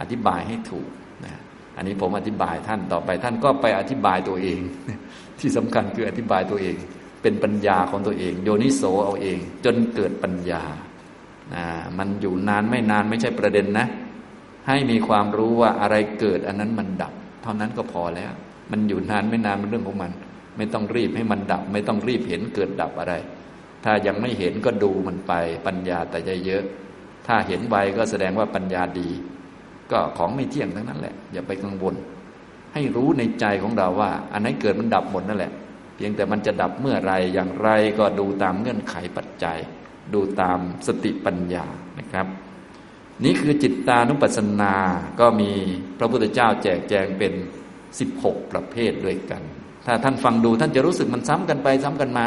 [0.00, 0.88] อธิบายให้ถูก
[1.24, 1.32] นะ
[1.76, 4.60] อันนี้ผมอธิบายท่านต่อไป ท่านก็ไปอธิบายตัวเอง
[5.40, 6.76] ที่สำคัญคืออธิบายตัวเอง
[7.22, 10.62] เป็นปัญญาของตัวเอง โยนิโสเอาเอง จนเกิดปัญญา
[11.98, 13.86] มันอยู่นานไม่นานไม่ใช่ประเด็นนะ
[14.68, 18.32] ให้มีความรู้ว่าอะไรเกิดอันนั้นมันดับ เท่านั้นก็พอแล้ว
[18.70, 20.12] มันอยู่นานไม่นานเป็นเรื่องของมัน
[20.56, 23.14] ไม่ต้องรีบให้มันดับ ไม่ต้องรีบเห็นเกิดดับอะไร
[23.84, 25.32] ถ้ายังไม่เห็นก็ดูมันไป
[25.66, 26.62] ปัญญาแต่จเยอะ
[27.26, 29.08] ถ้าเห็นไวก็แสดงว่าปัญญาดี
[29.90, 31.94] ก็ของไม่เที่ยงทั้งนั้นแหละ อย่าไปกังวล
[32.74, 35.52] ให้รู้ในใจของเราว่า อันไหนเกิดมันดับหมดนั่นแหละ
[35.96, 37.68] เพียงแต่มันจะดับเมื่อไรอย่างไร
[37.98, 39.58] ก็ดูตามเงื่อนไขปัจจัย
[40.14, 41.66] ดูตามสติปัญญา
[41.98, 42.26] นะครับ
[43.24, 44.74] นี่คือจิตตานุปัสสนา
[45.20, 45.50] ก็มี
[45.98, 47.32] พระพุทธเจ้าแจกแจงเป็น
[47.92, 49.42] 16 ประเภทด้วยกัน
[49.86, 52.26] ถ้าท่านฟังดูท่านจะรู้สึกมันซ้ำกันไปซ้ำกันมา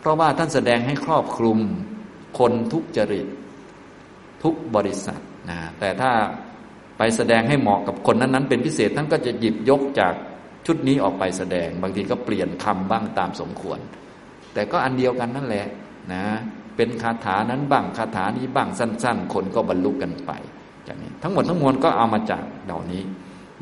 [0.00, 1.58] เพราะว่าท่านแสดงให้ครอบคลุม
[2.38, 3.26] คนทุกจริต
[4.42, 5.20] ทุกบริษัท
[5.50, 6.10] นะแต่ถ้า
[6.98, 10.14] ไปแสดงให้เหมาะกับคนนั้นๆ เป็นพิเศษท่านก็จะหยิบยกจาก
[10.66, 13.78] ชุดนี้ออกไปแสดง บางทีก็เปลี่ยนคำบ้างตามสมควร
[14.54, 15.66] แต่ก็อันเดียวกันนั่นแหละ
[16.12, 16.24] นะ
[16.76, 20.32] เป็นคาถานั้นบ้างคาถานี้บ้างสั้น ๆ คนก็บรรลุกันไป
[20.84, 23.02] อย่างนี้ทั้งหมดทั้งมวลก็เอามาจากเหล่านี้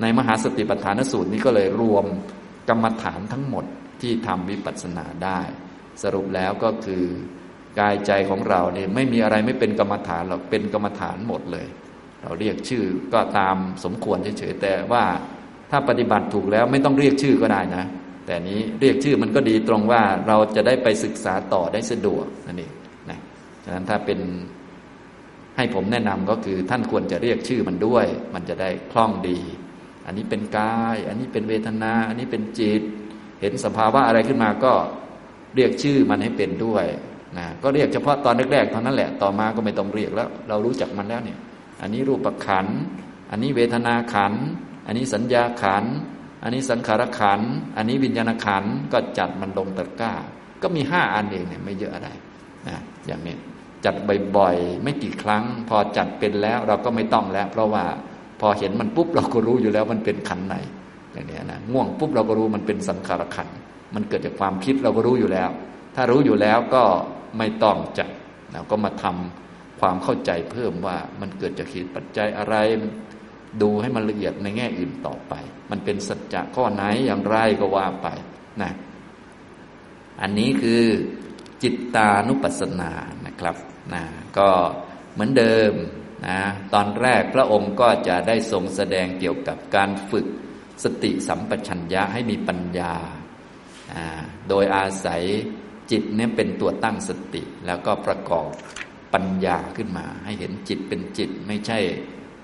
[0.01, 2.05] ในมหาสติปัฏฐานสูตรนี้ก็เลยรวม
[2.69, 3.65] กรรมฐานทั้งหมด
[4.01, 5.41] ที่ทำวิปัสสนาได้
[6.03, 7.05] สรุปแล้วก็คือ
[7.79, 11.67] กายใจของเราเนี่ยไม่มีอะไรไม่เป็นกรรมฐานหรอกเป็นกรรมฐานหมดเลย
[12.23, 12.85] เราเรียกชื่อ
[13.15, 15.05] ก็ตามสมควรเฉยๆแต่ว่า
[15.71, 17.85] ถ้าปฏิบัติถูกแล้วไม่ต้องเรียกชื่อก็ได้นะ
[18.27, 22.73] แต่นี้เรียกชื่อมันก็ดีตรงว่าเราจะได้ไปศึกษาต่อได้สะดวกนั่นเอง
[23.65, 24.21] ฉะนั้นถ้าเป็น
[25.57, 29.39] ให้ผมแนะนำก็คือท่านควรจะเรียกชื่อมันด้วย มันจะได้คล่องดี
[30.07, 32.83] อันนี้เป็นกาย อันนี้เป็นเวทนา อันนี้เป็นจิต
[33.41, 34.73] เห็นสภาวะอะไรขึ้นมาก็
[35.57, 36.87] เรียกชื่อมันให้เป็นด้วย
[37.39, 41.39] นะก็เรียกเฉพาะตอนแรกๆเท่านั้นแหละต่อมาก็ไม่ต้องเรียกแล้ว เรารู้จักมันแล้วเนี่ย
[41.83, 42.67] อันนี้รูปขัน
[43.31, 44.33] อันนี้เวทนาขัน
[44.87, 45.85] อันนี้สัญญาขัน
[46.43, 47.41] อันนี้สังขารขัน
[47.77, 50.13] อันนี้วิญญาณขันก็จัดมันลงตะกร้า
[50.63, 52.09] ก็มีห้าอันเองเนี่ยไม่เยอะอะไร
[52.69, 53.37] นะอย่างนี้
[53.85, 53.95] จัด
[54.37, 57.85] บ่อยๆ ไม่กี่ครั้ง พอจัดเป็นแล้วเราก็ไม่ต้องแล้ว เพราะว่า
[58.41, 60.57] พอเห็นมันปุ๊บเราก็รู้อยู่แล้วมันเป็นขันไหน
[61.13, 63.49] อย่างนี้นะง่วงปุ๊บเราก็รู้มันเป็นสังขารขัน
[63.95, 65.51] มันเกิดจากความคิดเราก็รู้อยู่แล้ว
[65.95, 66.83] ถ้ารู้อยู่แล้วก็
[67.39, 68.09] ไม่ต้องจัด
[68.53, 72.55] เราก็มาทำความเข้าใจเพิ่มว่ามันเกิดจากเหตุปัจจัยอะไร
[73.63, 75.35] ดูให้มันละเอียดในแง่อื่นต่อไป
[75.71, 78.09] มันเป็นสัจจะข้อไหนอย่างไรก็ว่าไป
[78.63, 78.73] นะ
[80.21, 80.83] อันนี้คือ
[81.63, 82.91] จิตตานุปัสสนา
[83.27, 83.57] นะครับ
[83.93, 84.05] นะ
[84.39, 84.51] ก็
[85.13, 85.73] เหมือนเดิม
[86.27, 86.39] นะ
[86.75, 90.27] ตอนแรกพระองค์ก็จะได้ทรงแสดงเกี่ยวกับการฝึก
[90.85, 92.95] สติสัมปชัญญะให้มีปัญญา
[94.49, 95.23] โดยอาศัย
[95.91, 98.51] จิตเนี่ยเป็นตัวตั้งสติ แล้วก็ประกอบ
[99.15, 101.79] ปัญญาขึ้นมา ให้เห็นจิตเป็นจิตไม่ใช่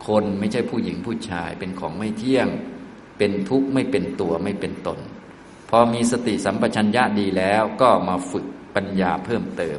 [0.07, 2.49] คนไม่ใช่ผู้หญิงผู้ชายเป็นของไม่เที่ยง
[3.19, 4.99] เป็นทุกข์ไม่เป็นตัวไม่เป็นตน
[5.71, 9.71] พอมีสติสัมปชัญญะดีแล้วก็มาฝึกปัญญาเพิ่มเติ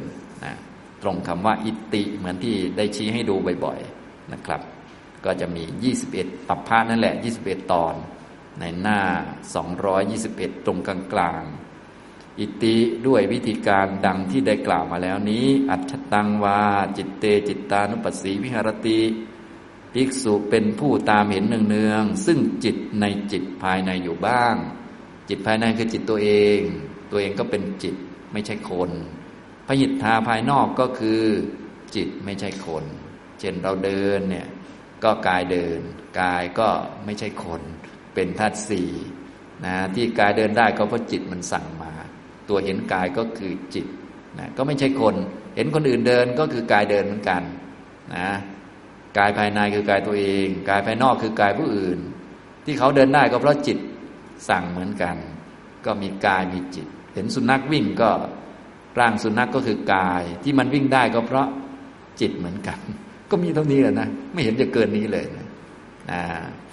[1.02, 3.34] ตรงคำว่าอิติเหมือนที่ได้ชี้ให้ดู
[3.64, 4.60] บ่อยๆนะครับ
[5.24, 5.64] ก็จะมี
[6.06, 7.94] 21ปัปพานั่นแหละ 21 ตอน
[8.60, 9.00] ในหน้า
[9.82, 10.88] 221 ตรงก
[11.18, 12.76] ลางๆอิติ
[13.06, 16.62] ด้วยวิธีการดังที่ได้กล่าวมาแล้วนี้ อัจฉตังวา
[16.96, 19.00] จิตเตจิตตานุปัสสีวิหารติ
[19.92, 24.54] ภิกษุเป็นผู้ตามเห็นเนืองๆซึ่งจิตในจิตภายในอยู่บ้าง
[25.28, 26.60] จิตภายในคือจิตตัวเอง
[27.10, 27.94] ตัวเองก็เป็นจิต
[28.32, 28.90] ไม่ใช่คน
[29.66, 31.22] พยิทธาภายนอกก็คือ
[31.94, 32.84] จิตไม่ใช่คน
[33.40, 34.46] เช่นเราเดินเนี่ย
[35.04, 35.80] ก็กายเดิน
[36.20, 36.68] กายก็
[37.04, 37.62] ไม่ใช่คน
[38.14, 38.90] เป็นธาตุสี่
[39.64, 41.92] นะที่กายเดินได้ก็เพราะจิตมันสั่งมา
[42.48, 43.86] ตัวเห็นกายก็คือจิต
[44.38, 45.14] นะก็ไม่ใช่คน
[45.56, 47.42] เห็นคนอื่นเดินก็คือกายเดินเหมือนกัน
[48.14, 48.28] นะ
[49.18, 51.98] กายภายในคือกายตัวเอง กายภายนอกคือกายผู้อื่น
[52.64, 53.78] ที่เขาเดินได้ก็เพราะจิต
[54.48, 55.16] สั่งเหมือนกัน
[55.86, 58.10] ก็มีกายมีจิต เห็นสุนัขวิ่งก็
[58.98, 61.48] ร่างสุนัขกก็คือกาย ที่มันวิ่งได้ก็เพราะ
[62.20, 62.78] จิตเหมือนกัน
[63.30, 65.46] ก็มีเท่านี้แหละนะ ไม่เห็นจะเกินนี้เลยนะ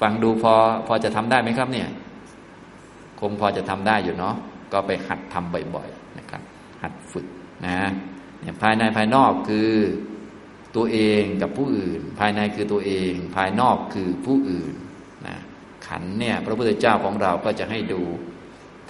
[0.02, 0.54] ฟังดูพอ
[0.88, 1.90] พอจะทำได้ไหมครับเนี่ย
[3.20, 4.36] คงพอจะทำได้อยู่เนาะ
[4.72, 6.42] ก็ไปหัดทำบ่อยๆนะครับ
[6.82, 7.26] หัดฝึก
[7.66, 7.80] นะ
[8.42, 9.72] เนี่ยภายในภายนอกคือ
[10.76, 14.74] ตัวเองกับผู้อื่น ภายในคือตัวเอง ภายนอกคือผู้อื่น
[15.28, 15.38] นะ
[15.88, 18.02] ขันเนี่ยพระพุทธเจ้าของเราก็จะให้ดู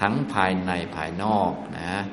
[0.01, 2.03] ทั้งภายในภายนอกนะ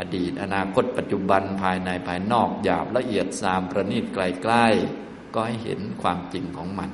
[0.00, 6.90] อดีต อนาคตปัจจุบันภายในภายนอกหยาบละเอียดสามประณีตไกลๆก็ให้เห็นความจริงของมัน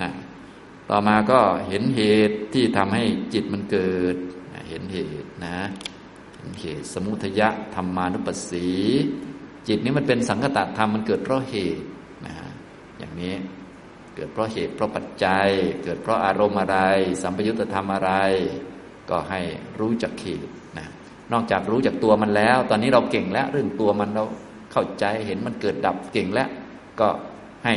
[0.00, 0.10] นะ
[0.90, 4.16] ต่อมาก็เห็นเหตุที่ทำให้จิตมันเกิด
[4.68, 5.58] เห็นเหตุนะ
[6.36, 8.68] เห็นเหตุสมุทยะธรรมานุปัสสี
[9.68, 11.84] จิตนี้มันเป็นสังคตธรรมมันเกิดเพราะเหตุ
[12.26, 12.34] นะ
[12.98, 13.34] อย่างนี้
[14.14, 15.48] เกิดเพราะเหตุเพราะปัจจัย
[15.84, 16.78] เกิดเพราะอารมณ์อะไร
[17.22, 18.12] สัมปยุตธรรมอะไร
[19.10, 19.40] ก็ให้
[19.80, 20.86] รู้จักเหตุนะ
[21.32, 24.24] นอกจากรู้จักตัวมันแล้ว ตอนนี้เราเก่งแล้ว เรื่องตัวมันเรา
[24.72, 26.48] เข้าใจเห็นมันเกิดดับเก่งแล้ว
[27.00, 27.08] ก็
[27.64, 27.74] ให้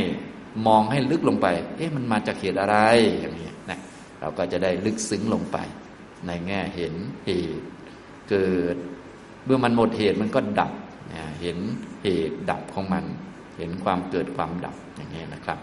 [0.66, 1.46] มองให้ลึกลงไป
[1.76, 2.76] เอ๊ะมันมาจากเหตุอะไร
[3.20, 3.78] อย่างนี้นะ
[4.20, 5.58] เราก็จะได้ลึกซึ้งลงไป
[6.26, 6.94] ในแง่เห็น
[7.26, 7.66] เหตุ
[8.30, 8.76] เกิด
[9.44, 10.72] เมื่อมันหมดเหตุมันก็ดับ
[11.40, 11.58] เห็น
[12.02, 13.04] เหตุดับของมัน
[13.58, 15.58] เห็นความเกิดความดับอย่างนี้นะครับ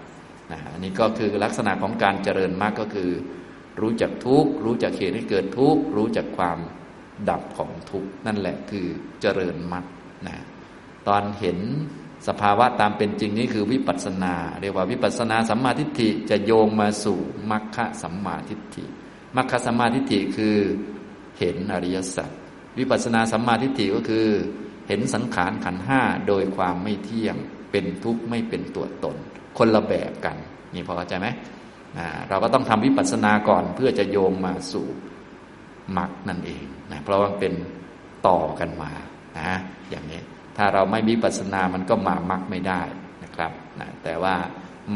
[0.52, 3.10] นะอันนี้ก็คือลักษณะของการเจริญมากก็คือ
[3.82, 6.58] รู้จักทุกข์รู้จักเหตุให้เกิดทุกข์รู้จักความ
[7.30, 8.88] ดับของทุกข์นั่นแหละคือ
[9.22, 9.86] เจริญมรรค
[10.28, 10.38] นะ
[11.08, 11.60] ตอนเห็น
[12.28, 17.20] สภาวะตามเป็นจริงนี้คือวิปัสสนา เรียกว่าวิปัสสนาสัมมาทิฏฐิจะโยงมาสู่
[17.52, 18.86] มรรคสัมมาทิฏฐิ
[19.38, 20.58] มรรคสัมมาทิฏฐิคือ
[21.40, 22.30] เห็นอริยสัจ
[22.78, 24.28] วิปัสสนาสัมมาทิฏฐิก็คือ
[24.88, 27.36] เห็นสังขารขันห้าโดยความไม่เที่ยง
[27.72, 29.16] เป็นทุกข์ไม่เป็นตัวตน
[29.58, 30.38] คนละแบบกัน
[30.74, 31.28] นี่พอเข้าใจไหม
[32.30, 34.88] เราก็ต้องทำวิปัสสนาก่อนเพื่อจะโยงมาสู่
[35.98, 37.54] มรรคนั่นเอง นะเพราะว่าเป็น
[38.28, 38.92] ต่อกันมา
[39.40, 39.52] นะ
[39.90, 40.22] อย่างนี้
[40.58, 42.82] ถ้าเราไม่วิปัสนา มันก็มามรรคไม่ได้
[43.24, 44.36] นะครับนะแต่ว่า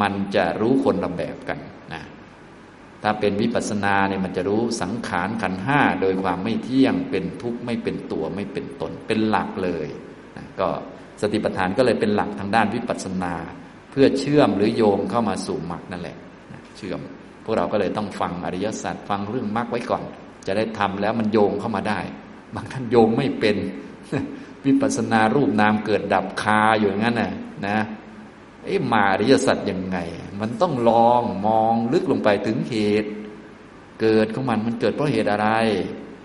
[0.01, 1.59] มันจะรู้คนละแบบกัน
[1.93, 2.01] นะ
[3.03, 9.87] ถ้าเป็นวิปัสสนาเนี่ยมันจะรู้สังขารขันห้าโดยความไม่เที่ยงเป็นทุกข์ไม่เป็นตัวไม่เป็นตน เป็นหลักเลย
[10.37, 10.67] นะก็
[11.21, 13.33] สติปัฏฐานก็เลยเป็นหลักทางด้านวิปัสสนา
[13.91, 16.17] เพื่อเชื่อมหรือโยงเข้ามาสู่มรรคนั่นแหละ
[16.51, 16.99] นะเชื่อม
[17.43, 20.03] พวกเราก็เลยต้องฟังอริยสัจฟังเรื่องมรรคไว้ก่อน
[20.45, 21.99] จะได้ทำแล้วมันโยงเข้ามาได้
[22.55, 23.57] บางท่านโยงไม่เป็น
[24.65, 27.33] วิปัสนารูปนามเกิดดับคาอยู่อย่างนั้นน่ะ
[27.67, 27.77] นะ
[28.63, 29.97] ไอ้มาริยสัจยังไง
[30.41, 33.11] มันต้องลองมองลึกลงไปถึงเหตุ
[34.01, 35.49] เกิดของมันมันเกิดเพราะเหตุอะไร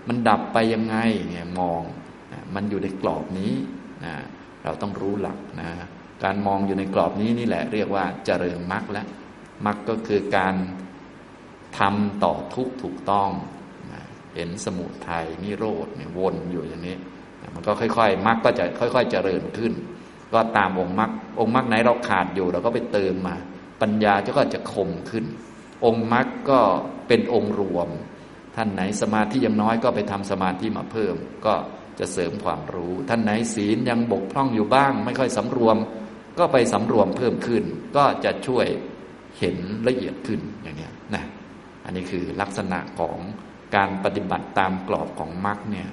[0.07, 0.95] มันดับไปยังไง
[1.29, 1.81] เนี่ยมอง
[2.55, 3.53] มันอยู่ในกรอบนี้
[4.05, 4.15] นะ
[4.63, 5.71] เราต้องรู้หลักนะ
[6.23, 9.07] การมองอยู่ในกรอบนี้นี่แหละ เรียกว่าเจริญมรรคแล้ว
[9.65, 10.55] มรรคก็คือการ
[11.79, 13.29] ทำต่อทุกถูกต้อง
[14.35, 16.95] เห็นสมุทัยนิโรธเนี่ยวนอยู่อย่างนี้
[17.53, 19.73] มันก็ค่อยๆมรรคก็จะค่อย ๆ เจริญขึ้น
[20.33, 23.35] ก็ตามองค์มรรคองค์มรรคไหนเราขาดอยู่เราก็ไปเติมมา
[23.81, 25.25] ปัญญาก็จะคมขึ้น
[25.85, 26.59] องค์มรรคก็
[27.07, 27.89] เป็นองค์รวม
[28.55, 31.15] ท่านไหนสมาธิยังน้อยก็ไปทำสมาธิมาเพิ่ม
[31.45, 31.53] ก็
[31.99, 35.77] จะเสริมความรู้ ท่านไหนศีลยังบกพร่องอยู่บ้าง ไม่ค่อยสำรวม
[36.39, 37.63] ก็ไปสำรวมเพิ่มขึ้น
[37.97, 38.65] ก็จะช่วย
[39.39, 39.57] เห็น
[39.87, 41.23] ละเอียดขึ้นอย่างนี้นะ
[41.85, 43.17] อันนี้คือลักษณะของ
[43.75, 45.87] การปฏิบัติตามกรอบของมรรคเนี่ย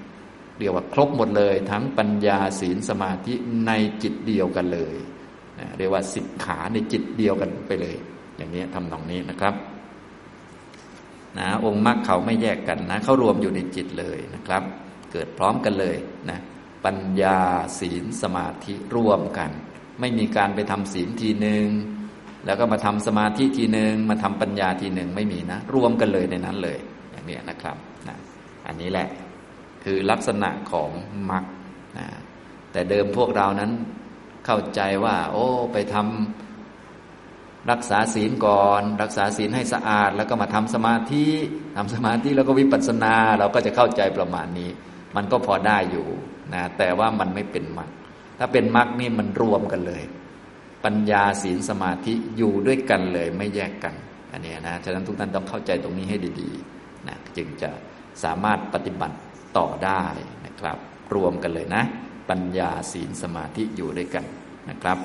[0.59, 3.35] เรียกว่าครบหมดเลย ทั้งปัญญาศีลสมาธิ
[3.67, 3.73] ใน
[4.03, 4.97] จิตเดียวกันเลย
[5.79, 7.97] เรียกว่าสิกขาในจิตเดียวกันไปเลย
[8.37, 9.55] อย่างนี้ทำตรงนี้นะครับ
[11.39, 14.63] นะองค์มรรคเขาไม่แยกกันนะเขารวมอยู่ในจิตเลยนะครับ
[15.13, 15.97] เกิดพร้อมกันเลย
[16.31, 16.39] นะ
[16.85, 17.39] ปัญญา
[17.81, 19.51] ศีลสมาธิร่วมกัน
[20.01, 21.67] ไม่มีการไปทำศีลทีหนึ่ง
[22.47, 26.79] แล้วก็มาทำสมาธิทีหนึ่งมาทำปัญญาทีหนึ่งไม่มีนะ รวมกันเลยในนั้นเลย
[27.33, 27.77] อย่างนี้นะครับ
[28.09, 28.17] นะ
[28.67, 29.09] อันนี้แหละ
[29.85, 30.91] คือลักษณะของ
[31.31, 31.45] มรรค
[32.73, 33.71] แต่เดิมพวกเรานั้น
[34.47, 41.27] เข้าใจว่า โอ้ไปทำรักษาศีลก่อน รักษาศีลให้สะอาด แล้วก็มาทำสมาธิ
[41.77, 44.71] ทำสมาธิแล้วก็วิปัสสนา เราก็จะเข้าใจประมาณนี้
[45.17, 46.07] มันก็พอได้อยู่
[46.55, 47.91] นะแต่ว่ามันไม่เป็นมรรค
[48.39, 50.03] ถ้าเป็นมรรคนี่มันรวมกันเลย
[50.85, 53.95] ปัญญาศีลสมาธิอยู่ด้วยกันเลยไม่แยกกัน
[54.33, 56.78] อันนี้นะฉะนั้นทุกท่านต้องเข้าใจตรงนี้ให้ดี ๆ
[57.39, 57.71] จึงจะ
[58.23, 59.17] สามารถปฏิบัติ
[59.57, 60.05] ต่อได้
[60.47, 60.79] นะครับ
[61.15, 61.83] รวมกันเลยนะ
[62.31, 64.25] ปัญญาศีลสมาธิอยู่ด้วยกัน
[64.69, 64.99] นะครับ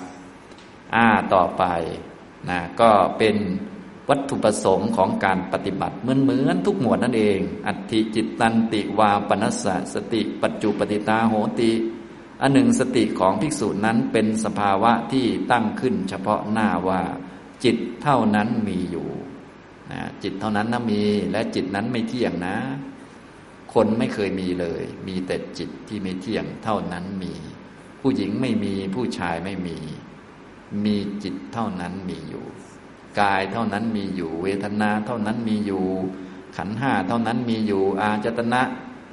[0.95, 1.63] อ่าต่อไป
[2.49, 3.35] นะก็เป็น
[4.09, 11.71] วัตถุประสงค์ของการปฏิบัติเหมือนเหมือนทุกหมวดนั่นเอง อัติจิตตันติวาปนัสสะสติ ปัจจุปฏิตาโหติ
[12.41, 17.01] อันหนึ่งสติของภิกษุนั้นเป็นสภาวะที่ตั้งขึ้นเฉพาะหน้าว่า
[17.63, 19.09] จิตเท่านั้นมีอยู่
[20.23, 22.55] จิตเท่านั้นนะมี และจิตนั้นไม่เที่ยงนะ
[23.73, 27.33] คนไม่เคยมีเลย มีแต่จิตที่ไม่เที่ยงเท่านั้นมี
[28.01, 29.77] ผู้หญิงไม่มีผู้ชายไม่มี
[30.85, 32.45] มีจิตเท่านั้นมีอยู่
[33.19, 35.85] กายเท่านั้นมีอยู่ เวทนาเท่านั้นมีอยู่
[36.57, 38.61] ขันห้าเท่านั้นมีอยู่ อาจตนะ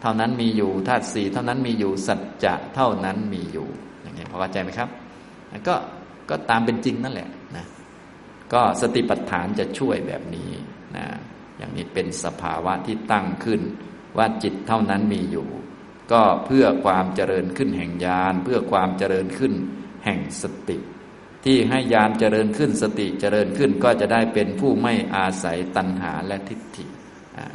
[0.02, 3.68] เท่านั้นมีอยู่ธาตุสี่เท่านั้นมีอยู่สัจจะเท่านั้นมีอยู่
[4.02, 4.88] อย่างนี้พอเข้าใจไหมครับ
[5.68, 5.74] ก็
[6.30, 7.66] ก็ตามเป็นจริงนั่นแหละนะ
[8.52, 10.50] ก็สติปัฏฐานจะช่วยแบบนี้
[10.96, 11.06] นะ
[11.58, 13.60] อย่างนี้เป็นสภาวะที่ตั้งขึ้น
[14.18, 15.48] ว่าจิตเท่านั้นมีอยู่
[16.12, 19.52] ก็เพื่อความเจริญขึ้นแห่งญาณเพื่อความเจริญขึ้น
[20.04, 20.78] แห่งสติ
[21.44, 26.86] ที่ให้ญาณเจริญขึ้นสติเจริญขึ้นก็จะได้เป็นผู้ไม่อาศัยตัณหาและทิฏฐิ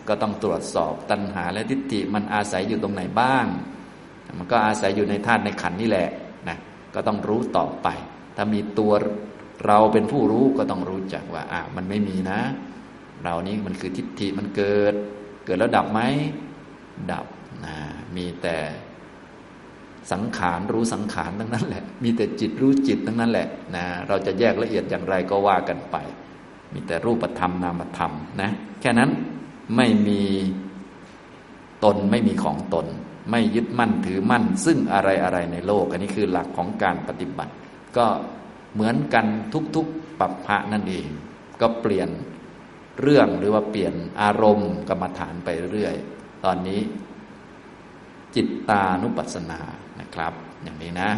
[0.07, 3.45] ก็ต้องตรวจสอบตัณหาและทิฏฐิมันอาศัยอยู่ตรงไหนบ้าง
[4.37, 6.09] มันก็อาศัยอยู่ในธาตุในขันนี่แหละ
[6.49, 6.57] นะ
[6.95, 7.87] ก็ต้องรู้ต่อไป
[8.35, 8.93] ถ้ามีตัว
[9.65, 12.39] เราเป็นผู้รู้ก็ต้องรู้จักว่าอะมันไม่มีนะ
[13.25, 14.93] เรานี้มันคือทิฏฐิมันเกิด
[15.45, 16.01] เกิดแล้วดับไหม
[17.11, 17.25] ดับ
[17.65, 17.75] นะ
[18.15, 18.57] มีแต่
[20.11, 25.95] สังขารรู้สังขารทั้งนั้นแหละ มีแต่จิตรู้จิตทั้งนั้นแหละนะเราจะแยกละเอียดอย่างไรก็ว่ากันไป
[26.73, 28.11] มีแต่รูปธรรมนามธรรม
[28.41, 28.51] นะ
[28.81, 29.11] แค่นั้น
[29.75, 30.21] ไม่มี
[31.83, 32.85] ตนไม่มีของตน
[33.31, 37.53] ไม่ยึดมั่นถือมั่น ซึ่งอะไรอะไรในโลก อันนี้คือหลักของการปฏิบัติ
[37.97, 38.05] ก็
[38.73, 39.25] เหมือนกัน
[39.75, 41.07] ทุกๆปัปพะนั่นเอง
[41.61, 42.09] ก็เปลี่ยน
[43.01, 45.95] เรื่องหรือว่าเปลี่ยนอารมณ์กรรมฐานไปเรื่อย
[46.45, 46.79] ตอนนี้
[48.35, 49.61] จิตตานุปัสสนา
[49.99, 50.33] นะครับ
[50.63, 51.09] อย่างนี้นะ